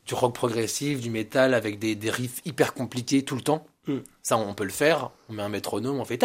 [0.05, 3.97] du rock progressif du métal avec des, des riffs hyper compliqués tout le temps Mm.
[4.21, 5.09] Ça, on peut le faire.
[5.29, 6.17] On met un métronome, on fait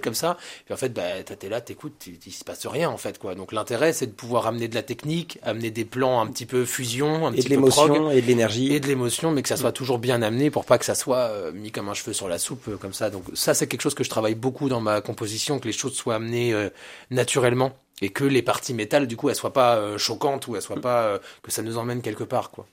[0.00, 0.36] comme ça.
[0.70, 3.34] Et en fait, bah, t'es là, t'écoutes, il se passe rien en fait quoi.
[3.34, 6.64] Donc l'intérêt, c'est de pouvoir amener de la technique, amener des plans un petit peu
[6.64, 9.56] fusion, un et petit de l'émotion et de l'énergie et de l'émotion, mais que ça
[9.56, 12.28] soit toujours bien amené pour pas que ça soit euh, mis comme un cheveu sur
[12.28, 13.10] la soupe euh, comme ça.
[13.10, 15.94] Donc ça, c'est quelque chose que je travaille beaucoup dans ma composition, que les choses
[15.94, 16.68] soient amenées euh,
[17.10, 20.80] naturellement et que les parties métal, du coup, elles soient pas choquantes ou elles soient
[20.80, 22.66] pas que ça nous emmène quelque part quoi.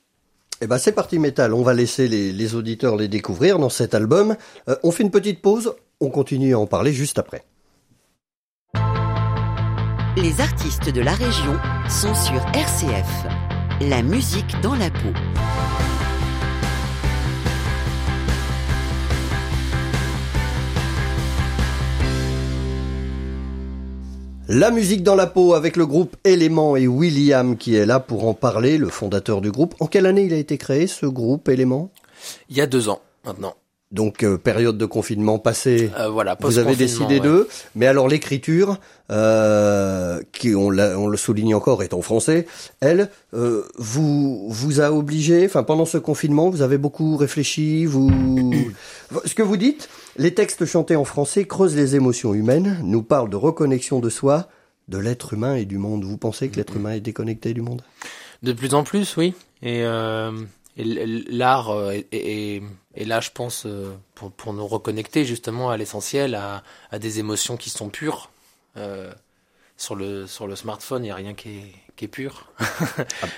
[0.64, 4.38] Eh ben c'est parti métal, on va laisser les, auditeurs les découvrir dans cet album.
[4.70, 7.44] Euh, on fait une petite pause, on continue à en parler juste après.
[10.16, 13.26] Les artistes de la région sont sur RCF.
[13.82, 15.12] La musique dans la peau.
[24.50, 28.28] La musique dans la peau avec le groupe Élément et William qui est là pour
[28.28, 29.74] en parler, le fondateur du groupe.
[29.80, 31.92] En quelle année il a été créé ce groupe Élément
[32.50, 33.56] Il y a deux ans maintenant.
[33.94, 37.48] Donc euh, période de confinement passée, euh, voilà, vous avez décidé d'eux.
[37.76, 38.80] Mais alors l'écriture,
[39.12, 42.48] euh, qui on, on, le souligne encore est en français,
[42.82, 47.86] elle euh, vous vous a obligé, enfin pendant ce confinement, vous avez beaucoup réfléchi.
[47.86, 48.10] Vous,
[49.26, 53.30] ce que vous dites, les textes chantés en français creusent les émotions humaines, nous parlent
[53.30, 54.48] de reconnexion de soi,
[54.88, 56.04] de l'être humain et du monde.
[56.04, 57.82] Vous pensez que l'être humain est déconnecté du monde?
[58.44, 59.34] De plus en plus, oui.
[59.62, 59.86] Et
[60.76, 62.62] et l'art euh, est,
[62.96, 67.58] là, je pense, euh, pour, pour nous reconnecter justement à l'essentiel, à, à, des émotions
[67.58, 68.32] qui sont pures.
[68.78, 69.14] Euh,
[69.78, 72.48] sur le sur le smartphone, il n'y a rien qui est, qui est pur.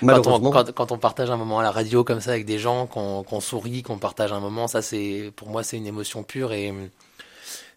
[0.08, 2.58] Ah, quand, on, quand, on, partage un moment à la radio comme ça avec des
[2.58, 6.52] gens, qu'on sourit, qu'on partage un moment, ça c'est pour moi c'est une émotion pure
[6.52, 6.72] et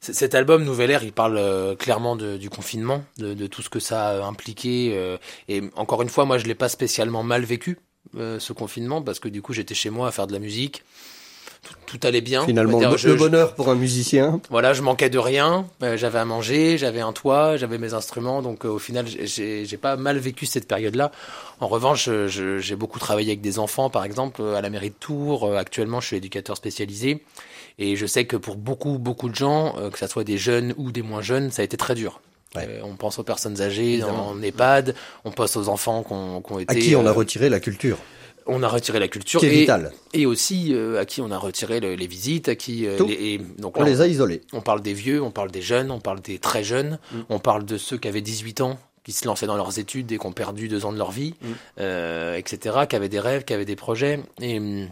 [0.01, 3.69] cet album Nouvelle Ère, il parle euh, clairement de, du confinement, de, de, tout ce
[3.69, 5.17] que ça a impliqué.
[5.47, 7.77] et encore une fois, moi je l'ai pas spécialement mal vécu
[8.15, 10.83] euh, ce confinement parce que du coup j'étais chez moi à faire de la musique.
[11.85, 12.45] Tout, allait bien.
[12.45, 14.39] Finalement, le, bonheur pour un musicien.
[14.49, 15.67] Voilà, je manquais de rien.
[15.83, 18.41] Euh, j'avais à manger, j'avais un toit, j'avais mes instruments.
[18.41, 21.11] Donc euh, au final, j'ai pas mal vécu cette période-là.
[21.59, 25.55] En revanche, j'ai beaucoup travaillé avec des enfants, par exemple, à la mairie de Tours.
[25.55, 27.23] actuellement, je suis éducateur spécialisé.
[27.79, 30.91] Et je sais que pour beaucoup, beaucoup de gens, que ce soit des jeunes ou
[30.91, 32.21] des moins jeunes, ça a été très dur.
[32.57, 36.75] Euh, on pense aux personnes âgées en EHPAD, on pense aux enfants qui ont, été...
[36.75, 37.97] À qui on a euh, retiré la culture
[38.49, 39.69] on a retiré la culture qui est
[40.13, 43.77] et, et aussi euh, à qui on a retiré les visites, à qui les, donc
[43.77, 44.41] on les a isolés.
[44.53, 47.17] On parle des vieux, on parle des jeunes, on parle des très jeunes, mm.
[47.29, 50.17] on parle de ceux qui avaient 18 ans, qui se lançaient dans leurs études et
[50.17, 51.83] qui ont perdu deux ans de leur vie, mm.
[52.35, 54.19] etc., qui avaient des rêves, qui avaient des projets.
[54.41, 54.87] Et hum,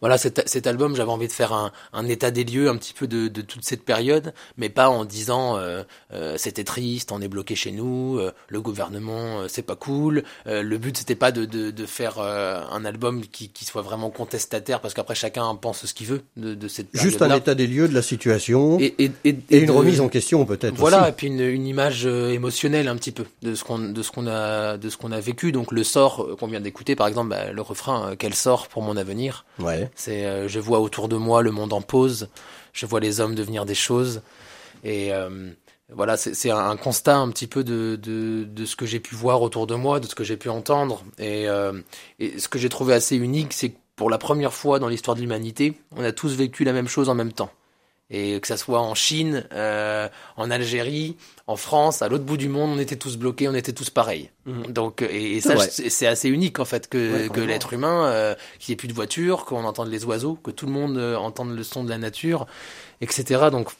[0.00, 2.92] voilà, cet, cet album, j'avais envie de faire un, un, état des lieux un petit
[2.92, 5.82] peu de, de toute cette période, mais pas en disant euh,
[6.12, 10.24] euh, c'était triste, on est bloqué chez nous, euh, le gouvernement euh, c'est pas cool.
[10.46, 14.10] Euh, le but c'était pas de, de, de faire un album qui, qui, soit vraiment
[14.10, 17.10] contestataire, parce qu'après chacun pense ce qu'il veut de, de cette période.
[17.10, 20.08] Juste un état des lieux de la situation et, et, et, et une remise en
[20.08, 20.74] question peut-être.
[20.76, 24.10] Voilà, et puis une, une, image émotionnelle un petit peu de ce qu'on de ce
[24.10, 25.52] qu'on a de ce qu'on a vécu.
[25.52, 28.96] Donc le sort qu'on vient d'écouter, par exemple, bah, le refrain quel sort pour mon
[28.96, 29.44] avenir?
[29.58, 29.85] Ouais.
[29.94, 32.28] C'est, euh, je vois autour de moi le monde en pause,
[32.72, 34.22] je vois les hommes devenir des choses,
[34.84, 35.50] et euh,
[35.92, 37.98] voilà, c'est un constat un petit peu de,
[38.64, 41.80] ce que j'ai pu voir autour de moi, de ce que j'ai pu entendre, euh,
[42.18, 45.14] et ce que j'ai trouvé assez unique, c'est que pour la première fois dans l'histoire
[45.14, 47.50] de l'humanité, on a tous vécu la même chose en même temps.
[48.08, 51.16] Et que ça soit en Chine, euh, en Algérie,
[51.48, 54.30] en France, à l'autre bout du monde, on était tous bloqués, on était tous pareils.
[54.46, 54.72] Mhm.
[54.72, 58.74] Donc, et, ça, c'est assez unique en fait que, que l'être humain, euh, qu'il n'y
[58.74, 61.62] ait plus de voiture, qu'on entende les oiseaux, que tout le monde euh, entende le
[61.64, 62.46] son de la nature,
[63.00, 63.48] etc.
[63.50, 63.70] Donc,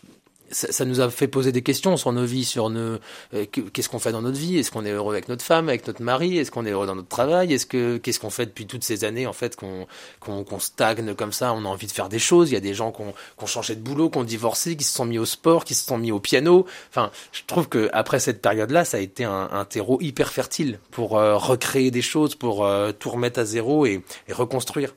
[0.50, 2.98] ça, nous a fait poser des questions sur nos vies, sur nos
[3.35, 5.87] euh, qu'est-ce qu'on fait dans notre vie, est-ce qu'on est heureux avec notre femme, avec
[5.87, 8.66] notre mari, est-ce qu'on est heureux dans notre travail, est-ce que qu'est-ce qu'on fait depuis
[8.66, 9.87] toutes ces années en fait qu'on
[10.20, 12.74] qu'on stagne comme ça, on a envie de faire des choses, il y a des
[12.74, 15.64] gens qui ont changé de boulot, qui ont divorcé, qui se sont mis au sport,
[15.64, 16.66] qui se sont mis au piano.
[16.90, 20.78] Enfin, je trouve que après cette période-là, ça a été un, un terreau hyper fertile
[20.90, 24.94] pour euh, recréer des choses, pour euh, tout remettre à zéro et, et reconstruire.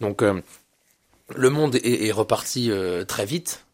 [0.00, 2.70] Donc le monde est, est reparti
[3.06, 3.64] très vite.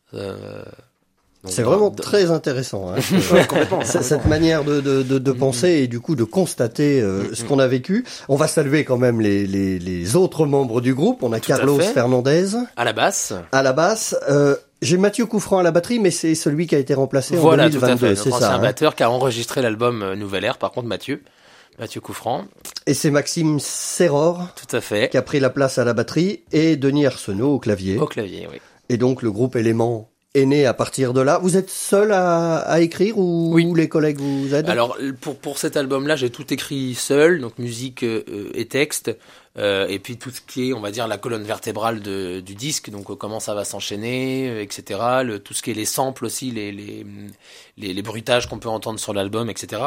[1.47, 3.01] C'est vraiment très intéressant, hein,
[3.85, 7.59] cette manière de, de, de, de, penser et du coup de constater euh, ce qu'on
[7.59, 8.05] a vécu.
[8.29, 11.23] On va saluer quand même les, les, les autres membres du groupe.
[11.23, 13.33] On a Carlos Fernandez à la basse.
[13.53, 14.15] À la basse.
[14.29, 17.57] Euh, j'ai Mathieu Couffran à la batterie, mais c'est celui qui a été remplacé en
[17.57, 18.15] 2022.
[18.15, 18.53] C'est ça.
[18.53, 18.59] un hein.
[18.59, 20.59] batteur qui a enregistré l'album euh, Nouvelle Air.
[20.59, 21.23] Par contre, Mathieu.
[21.79, 22.45] Mathieu Couffran.
[22.87, 24.49] Et c'est Maxime Serror.
[24.55, 25.09] Tout à fait.
[25.11, 27.97] Qui a pris la place à la batterie et Denis Arsenault au clavier.
[27.97, 28.61] Au clavier, oui.
[28.91, 31.39] Et donc le groupe Élément est né à partir de là.
[31.39, 34.71] Vous êtes seul à, à écrire ou, les collègues vous aident?
[34.71, 39.17] Alors pour pour cet album-là, j'ai tout écrit seul, donc musique euh, et texte.
[39.61, 42.55] Euh, et puis tout ce qui est, on va dire, la colonne vertébrale de, du
[42.55, 45.01] disque, donc euh, comment ça va s'enchaîner, euh, etc.
[45.23, 47.05] Le, tout ce qui est les samples aussi, les, les,
[47.77, 49.83] les, les bruitages qu'on peut entendre sur l'album, etc.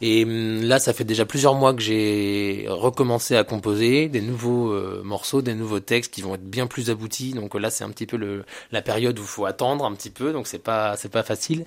[0.00, 4.74] Et hum, là, ça fait déjà plusieurs mois que j'ai recommencé à composer des nouveaux
[5.02, 7.32] morceaux, des nouveaux textes qui vont être bien plus aboutis.
[7.32, 10.10] Donc là, c'est un petit peu le, la période où il faut attendre un petit
[10.10, 11.66] peu, donc c'est pas c'est pas facile.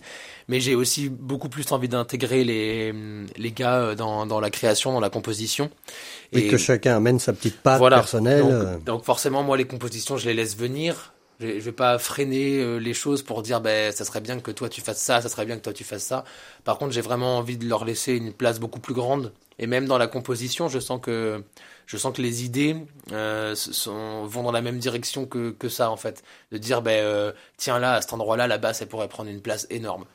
[0.49, 2.93] Mais j'ai aussi beaucoup plus envie d'intégrer les
[3.38, 5.69] les gars dans, dans la création, dans la composition.
[6.33, 8.41] Et, que chacun amène sa petite patte personnelle.
[8.41, 11.13] Donc, donc, forcément, moi, les compositions, je les laisse venir.
[11.39, 14.50] Je, je vais pas freiner euh, les choses pour dire, ben, ça serait bien que
[14.52, 16.23] toi tu fasses ça, ça serait bien que toi tu fasses ça.
[16.63, 19.32] Par contre, j'ai vraiment envie de leur laisser une place beaucoup plus grande.
[19.60, 21.43] Et même dans la composition, je sens que
[21.86, 22.76] je sens que les idées
[23.12, 26.23] euh, sont, vont dans la même direction que, que ça en fait.
[26.52, 29.41] De dire, ben, euh, tiens là, à cet endroit-là, la basse, elle pourrait prendre une
[29.41, 30.06] place énorme.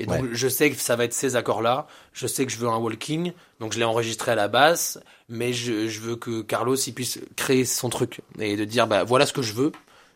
[0.00, 1.86] Et donc, je sais que ça va être ces accords-là.
[2.14, 3.32] Je sais que je veux un walking.
[3.60, 4.98] Donc, je l'ai enregistré à la basse.
[5.28, 8.22] Mais je, je, veux que Carlos, il puisse créer son truc.
[8.38, 9.72] Et de dire, bah, voilà ce que je veux.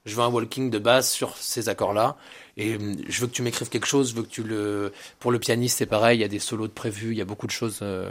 [0.06, 2.16] Je veux un walking de basse sur ces accords-là.
[2.56, 4.12] Et hum, je veux que tu m'écrives quelque chose.
[4.12, 6.18] Je veux que tu le, pour le pianiste, c'est pareil.
[6.18, 7.12] Il y a des solos de prévus.
[7.12, 7.80] Il y a beaucoup de choses.
[7.82, 8.10] Euh.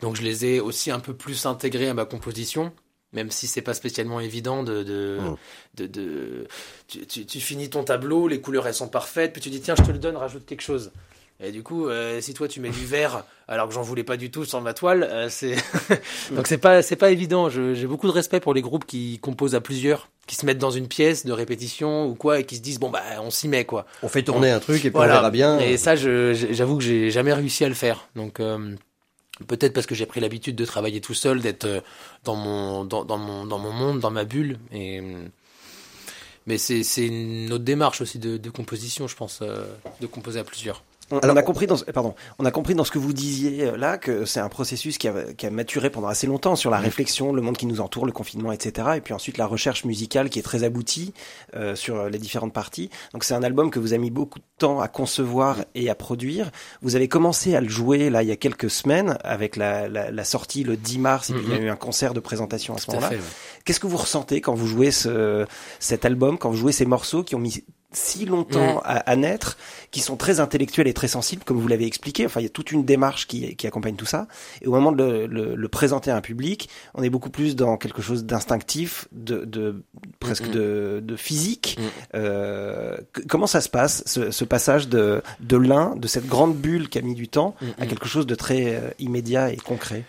[0.00, 2.72] Donc, je les ai aussi un peu plus intégrés à ma composition
[3.16, 5.36] même si c'est pas spécialement évident de de, mmh.
[5.78, 6.46] de, de,
[6.86, 9.74] tu, tu, tu, finis ton tableau, les couleurs elles sont parfaites, puis tu dis tiens
[9.76, 10.92] je te le donne, rajoute quelque chose.
[11.38, 14.16] Et du coup, euh, si toi tu mets du vert alors que j'en voulais pas
[14.16, 15.56] du tout sur ma toile, euh, c'est
[16.30, 17.50] donc c'est pas c'est pas évident.
[17.50, 20.70] J'ai beaucoup de respect pour les groupes qui composent à plusieurs, qui se mettent dans
[20.70, 23.64] une pièce de répétition ou quoi et qui se disent bon bah on s'y met
[23.66, 23.86] quoi.
[24.02, 25.58] On fait tourner un truc et puis on verra bien.
[25.58, 28.08] Et ça, j'avoue que j'ai jamais réussi à le faire.
[28.16, 28.74] Donc euh,
[29.46, 31.80] Peut-être parce que j'ai pris l'habitude de travailler tout seul, d'être euh,
[32.24, 34.58] dans mon, dans, dans, mon, dans mon monde, dans ma bulle.
[36.46, 39.66] Mais c'est une autre démarche aussi de, de composition, je pense, euh,
[40.00, 40.82] de composer à plusieurs.
[41.10, 43.96] On, a compris dans, pardon, on a compris dans ce que vous disiez euh, là
[43.96, 47.32] que c'est un processus qui a, qui a, maturé pendant assez longtemps sur la réflexion,
[47.32, 48.88] le monde qui nous entoure, le confinement, etc.
[48.96, 51.14] Et puis ensuite la recherche musicale qui est très aboutie
[51.54, 52.90] euh, sur les différentes parties.
[53.12, 55.94] Donc c'est un album que vous avez mis beaucoup de temps à concevoir et à
[55.94, 56.50] produire.
[56.82, 60.10] Vous avez commencé à le jouer là il y a quelques semaines avec la, la,
[60.10, 61.62] la sortie le 10 mars et puis il y a mm-hmm.
[61.62, 63.10] eu un concert de présentation à ce moment-là.
[63.64, 65.46] Qu'est-ce que vous ressentez quand vous jouez ce,
[65.78, 68.80] cet album, quand vous jouez ces morceaux qui ont mis si longtemps mm.
[68.84, 69.56] à, naître,
[69.90, 72.26] qui sont très intellectuels et très sensibles, comme vous l'avez expliqué.
[72.26, 74.26] Enfin, il y a toute une démarche qui, qui accompagne tout ça.
[74.60, 77.56] Et au moment de le, le, le, présenter à un public, on est beaucoup plus
[77.56, 79.82] dans quelque chose d'instinctif, de, de,
[80.20, 81.78] presque de, de, physique.
[81.78, 81.82] Mm.
[82.14, 82.96] Euh,
[83.28, 86.98] comment ça se passe, ce, ce passage de, de l'un, de cette grande bulle qui
[86.98, 90.04] a mis du temps, à quelque chose de très euh, immédiat et concret?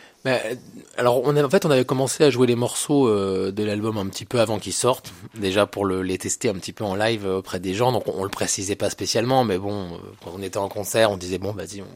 [0.98, 3.98] Alors, on a, en fait, on avait commencé à jouer les morceaux euh, de l'album
[3.98, 6.96] un petit peu avant qu'ils sortent, déjà pour le, les tester un petit peu en
[6.96, 7.92] live euh, auprès des gens.
[7.92, 11.18] Donc, on, le précisait pas spécialement, mais bon, euh, quand on était en concert, on
[11.18, 11.88] disait bon, vas-y, on,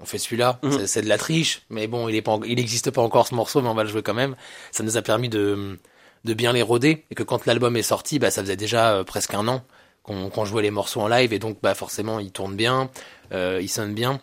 [0.00, 0.60] on, fait celui-là.
[0.62, 0.86] Mhm.
[0.86, 3.62] C'est de la triche, mais bon, il est pas, il n'existe pas encore ce morceau,
[3.62, 4.36] mais on va le jouer quand même.
[4.70, 5.78] Ça nous a permis de
[6.24, 9.34] de bien les roder et que quand l'album est sorti, bah, ça faisait déjà presque
[9.34, 9.64] un an
[10.02, 12.90] qu'on jouait les morceaux en live et donc bah forcément ils tournent bien,
[13.32, 14.20] euh, ils sonnent bien,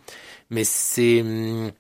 [0.50, 1.72] mais c'est hum,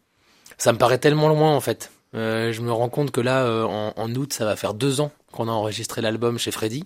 [0.59, 1.91] ça me paraît tellement loin en fait.
[2.15, 5.11] Euh, je me rends compte que là, euh, en, août, ça va faire deux ans
[5.31, 6.85] qu'on a enregistré l'album chez Freddy.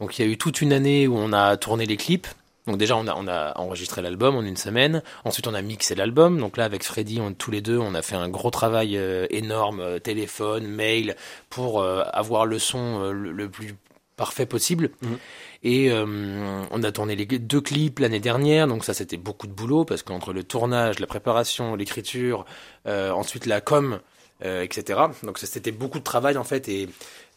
[0.00, 2.26] Donc il y a eu toute une année où on a tourné les clips.
[2.66, 5.02] Donc déjà, on a, on a enregistré l'album en une semaine.
[5.24, 6.38] Ensuite, on a mixé l'album.
[6.38, 9.26] Donc là, avec Freddy, on, tous les deux, on a fait un gros travail euh,
[9.30, 11.16] énorme, euh, téléphone, mail,
[11.50, 13.74] pour avoir le son le, le, plus
[14.18, 14.90] parfait possible.
[15.00, 15.18] Mhm.
[15.62, 19.52] Et euh, on a tourné les deux clips l'année dernière, donc ça c'était beaucoup de
[19.52, 22.44] boulot parce qu'entre le tournage, la préparation, l'écriture,
[22.86, 24.00] euh, ensuite la com,
[24.44, 25.00] euh, etc.
[25.22, 26.68] Donc c'était beaucoup de travail en fait.
[26.68, 26.88] Et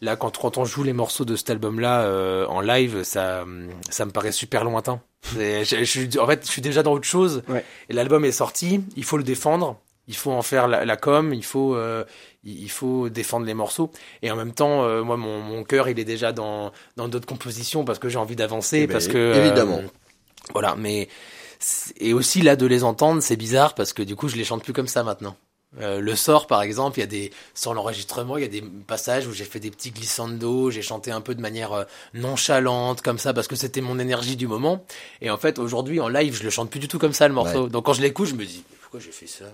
[0.01, 3.45] là, quand, quand on joue les morceaux de cet album-là euh, en live, ça,
[3.89, 5.01] ça me paraît super lointain.
[5.33, 7.43] Je, je, en fait, je suis déjà dans autre chose.
[7.89, 11.45] Et l'album est sorti, il faut le défendre il faut en faire la, com, il
[11.45, 12.03] faut, euh,
[12.43, 13.91] il faut défendre les morceaux.
[14.21, 17.27] Et en même temps, euh, moi, mon, mon cœur, il est déjà dans dans d'autres
[17.27, 19.79] compositions parce que j'ai envie d'avancer, eh ben, parce que évidemment.
[19.79, 19.87] Euh,
[20.53, 21.07] voilà, mais
[21.97, 24.63] et aussi là de les entendre, c'est bizarre parce que du coup, je les chante
[24.63, 25.35] plus comme ça maintenant.
[25.79, 29.27] le sort, par exemple, il y a des sur l'enregistrement, il y a des passages
[29.27, 31.85] où j'ai fait des petits glissando, j'ai chanté un peu de manière
[32.15, 34.83] nonchalante comme ça parce que c'était mon énergie du moment.
[35.21, 37.35] Et en fait, aujourd'hui en live, je le chante plus du tout comme ça le
[37.35, 37.69] morceau.
[37.69, 39.45] Donc quand je l'écoute, je me dis pourquoi j'ai fait ça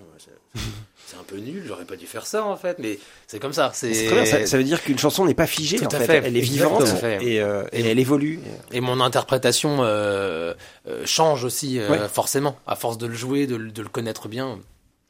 [1.08, 3.72] C'est un peu nul, j'aurais pas dû faire ça en fait, mais c'est comme ça.
[3.74, 6.22] C'est très bien, ça, veut dire qu'une chanson n'est pas figée en fait.
[6.26, 6.84] Elle est vivante
[7.22, 8.42] et, euh, et, elle évolue.
[8.74, 10.54] Et mon interprétation euh,
[10.86, 11.80] euh, change aussi
[12.12, 14.60] forcément, à force de le jouer, de, de le connaître bien.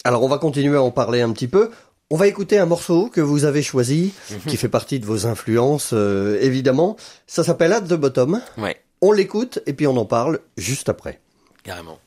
[0.04, 1.72] Alors on va continuer à en parler un petit peu.
[2.12, 4.40] On va écouter un morceau que vous avez choisi, mhm.
[4.42, 6.96] qui fait partie de vos influences, évidemment.
[7.26, 8.40] Ça s'appelle At the Bottom.
[8.60, 8.80] Ouais.
[9.02, 11.20] On l'écoute et puis on en parle juste après.
[11.64, 11.98] Carrément.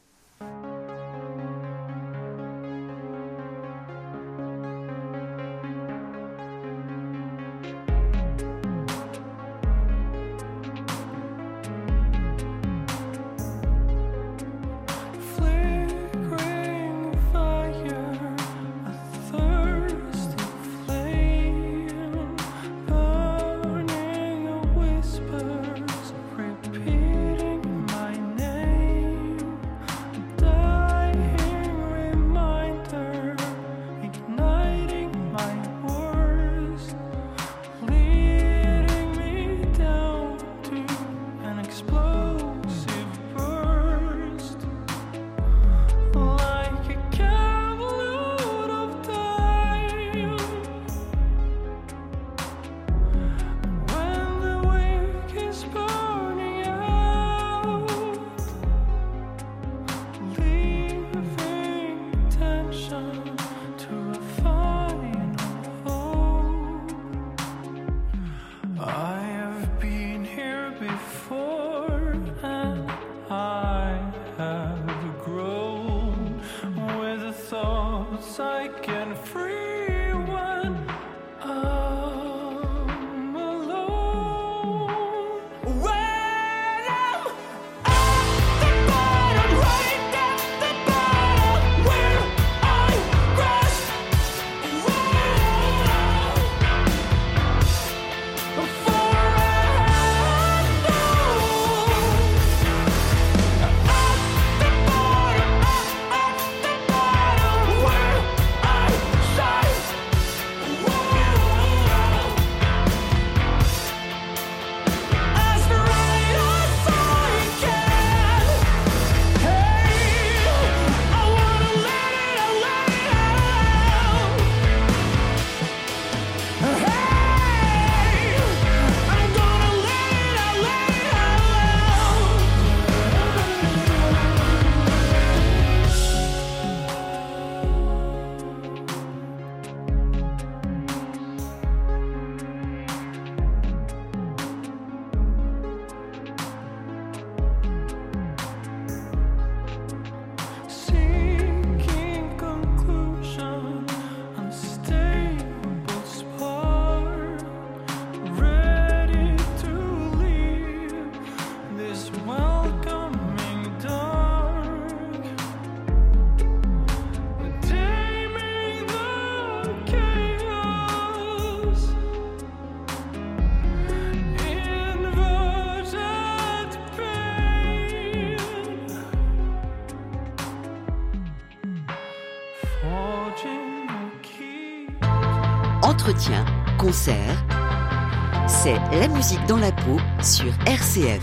[186.92, 191.20] C'est la musique dans la peau sur RCF.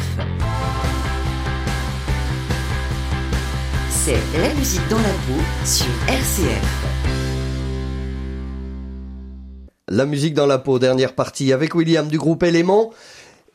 [3.89, 6.87] C'est la musique dans la peau sur RCF.
[9.89, 12.91] La musique dans la peau, dernière partie avec William du groupe Élément.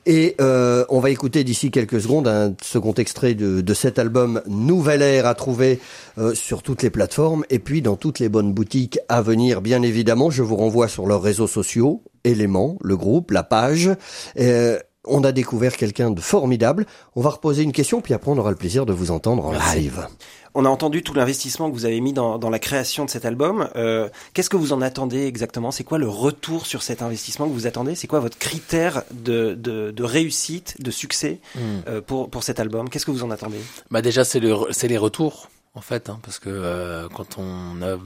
[0.05, 4.43] Et euh, on va écouter d'ici quelques secondes un second extrait de, de cet album
[4.49, 5.79] Nouvelle Air à trouver
[6.19, 9.83] euh, sur toutes les plateformes et puis dans toutes les bonnes boutiques à venir bien
[9.83, 10.31] évidemment.
[10.31, 13.91] Je vous renvoie sur leurs réseaux sociaux, Éléments, le groupe, la page.
[14.39, 16.87] Euh, on a découvert quelqu'un de formidable.
[17.17, 19.53] On va reposer une question, puis après on aura le plaisir de vous entendre en
[19.53, 20.07] live.
[20.55, 23.71] On a entendu tout l'investissement que vous avez mis dans, la création de cet album.
[23.75, 25.71] Euh, qu'est-ce que vous en attendez exactement?
[25.71, 27.95] C'est quoi le retour sur cet investissement que vous attendez?
[27.95, 31.61] C'est quoi votre critère de, de, réussite, de succès hmm.
[31.89, 32.91] euh, pour, pour cet album?
[32.91, 33.61] Qu'est-ce que vous en attendez?
[33.91, 37.81] Bah déjà c'est le, c'est les retours en fait, hein, parce que euh, quand on
[37.83, 37.97] a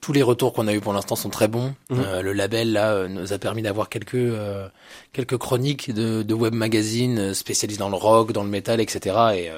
[0.00, 1.74] tous les retours qu'on a eu pour l'instant sont très bons.
[1.90, 2.00] Mhm.
[2.00, 4.32] Euh, le label là euh, nous a permis d'avoir quelques
[5.12, 9.16] quelques chroniques de, de web magazines spécialisés dans le rock, dans le metal, etc.
[9.36, 9.50] Et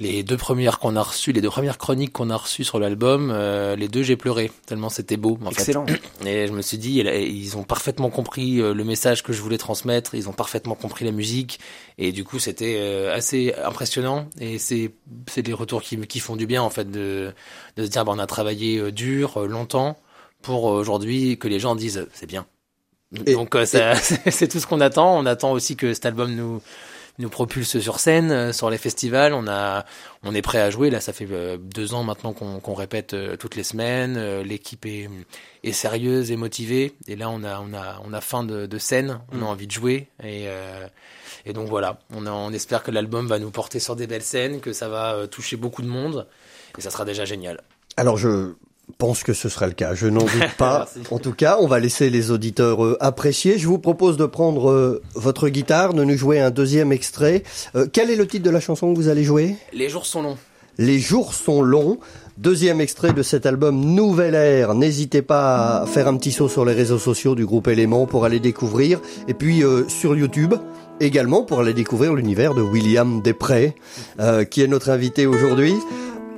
[0.00, 3.30] les deux premières qu'on a reçues, les deux premières chroniques qu'on a reçues sur l'album,
[3.32, 5.38] euh, les deux j'ai pleuré tellement c'était beau.
[5.44, 5.86] En Excellent.
[6.26, 9.58] Et je me suis dit, ils ont parfaitement compris euh, le message que je voulais
[9.58, 11.60] transmettre, ils ont parfaitement compris la musique,
[11.98, 14.28] et du coup c'était euh, assez impressionnant.
[14.40, 14.92] Et c'est
[15.28, 17.32] c'est des retours qui qui font du bien en fait de
[17.76, 19.98] de se dire, bah, on a travaillé dur, longtemps,
[20.42, 22.46] pour aujourd'hui que les gens disent c'est bien.
[23.12, 25.16] Donc c'est tout ce qu'on attend.
[25.16, 26.60] On attend aussi que cet album nous
[27.18, 29.34] nous propulse sur scène, euh, sur les festivals.
[29.34, 29.84] On a,
[30.22, 30.90] on est prêt à jouer.
[30.90, 34.40] Là, ça fait euh, deux ans maintenant qu'on répète euh, toutes les semaines.
[34.42, 35.08] L'équipe est,
[35.62, 36.94] est sérieuse et motivée.
[37.06, 39.20] Et là, on a, on a, on a faim de, de scène.
[39.32, 39.44] On a mm.
[39.44, 40.08] envie de jouer.
[40.22, 40.46] Et,
[41.46, 44.22] et donc voilà, on, a, on espère que l'album va nous porter sur des belles
[44.22, 46.26] scènes, que ça va toucher beaucoup de monde.
[46.78, 47.60] Et ça sera déjà génial.
[47.96, 48.54] Alors je
[48.98, 49.94] pense que ce sera le cas.
[49.94, 50.88] Je n'en doute pas.
[51.10, 53.58] en tout cas, on va laisser les auditeurs euh, apprécier.
[53.58, 57.42] Je vous propose de prendre euh, votre guitare, de nous jouer un deuxième extrait.
[57.74, 59.56] Euh, quel est le titre de la chanson que vous allez jouer?
[59.72, 60.38] Les jours sont longs.
[60.78, 61.98] Les jours sont longs.
[62.36, 64.74] Deuxième extrait de cet album Nouvelle Ère.
[64.74, 68.24] N'hésitez pas à faire un petit saut sur les réseaux sociaux du groupe Élément pour
[68.24, 69.00] aller découvrir.
[69.28, 70.54] Et puis sur YouTube
[70.98, 73.76] également pour aller découvrir l'univers de William Després,
[74.50, 75.74] qui est notre invité aujourd'hui.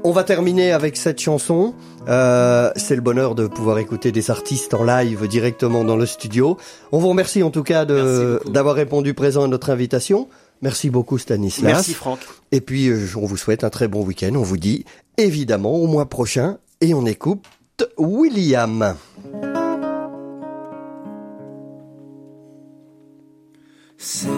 [0.05, 1.75] On va terminer avec cette chanson.
[2.09, 6.57] Euh, c'est le bonheur de pouvoir écouter des artistes en live directement dans le studio.
[6.93, 10.29] On vous remercie en tout cas d'avoir répondu présent à notre invitation.
[10.63, 11.65] Merci beaucoup Stanislas.
[11.65, 12.21] Merci Franck.
[12.53, 14.33] Et puis euh, on vous souhaite un très bon week-end.
[14.35, 14.85] On vous dit
[15.19, 17.45] évidemment au mois prochain et on écoute
[17.99, 18.95] William.
[23.99, 24.31] Seul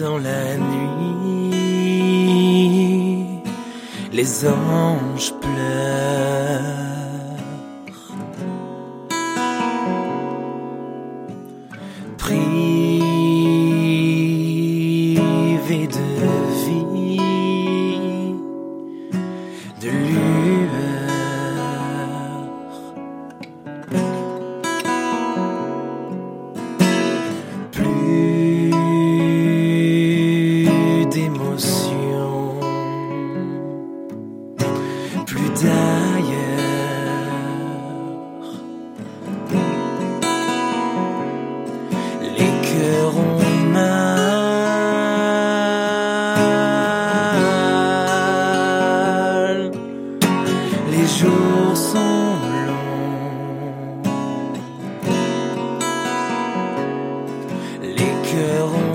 [0.00, 0.77] dans la nuit
[4.18, 6.97] les anges pleurent.
[58.30, 58.87] Cœur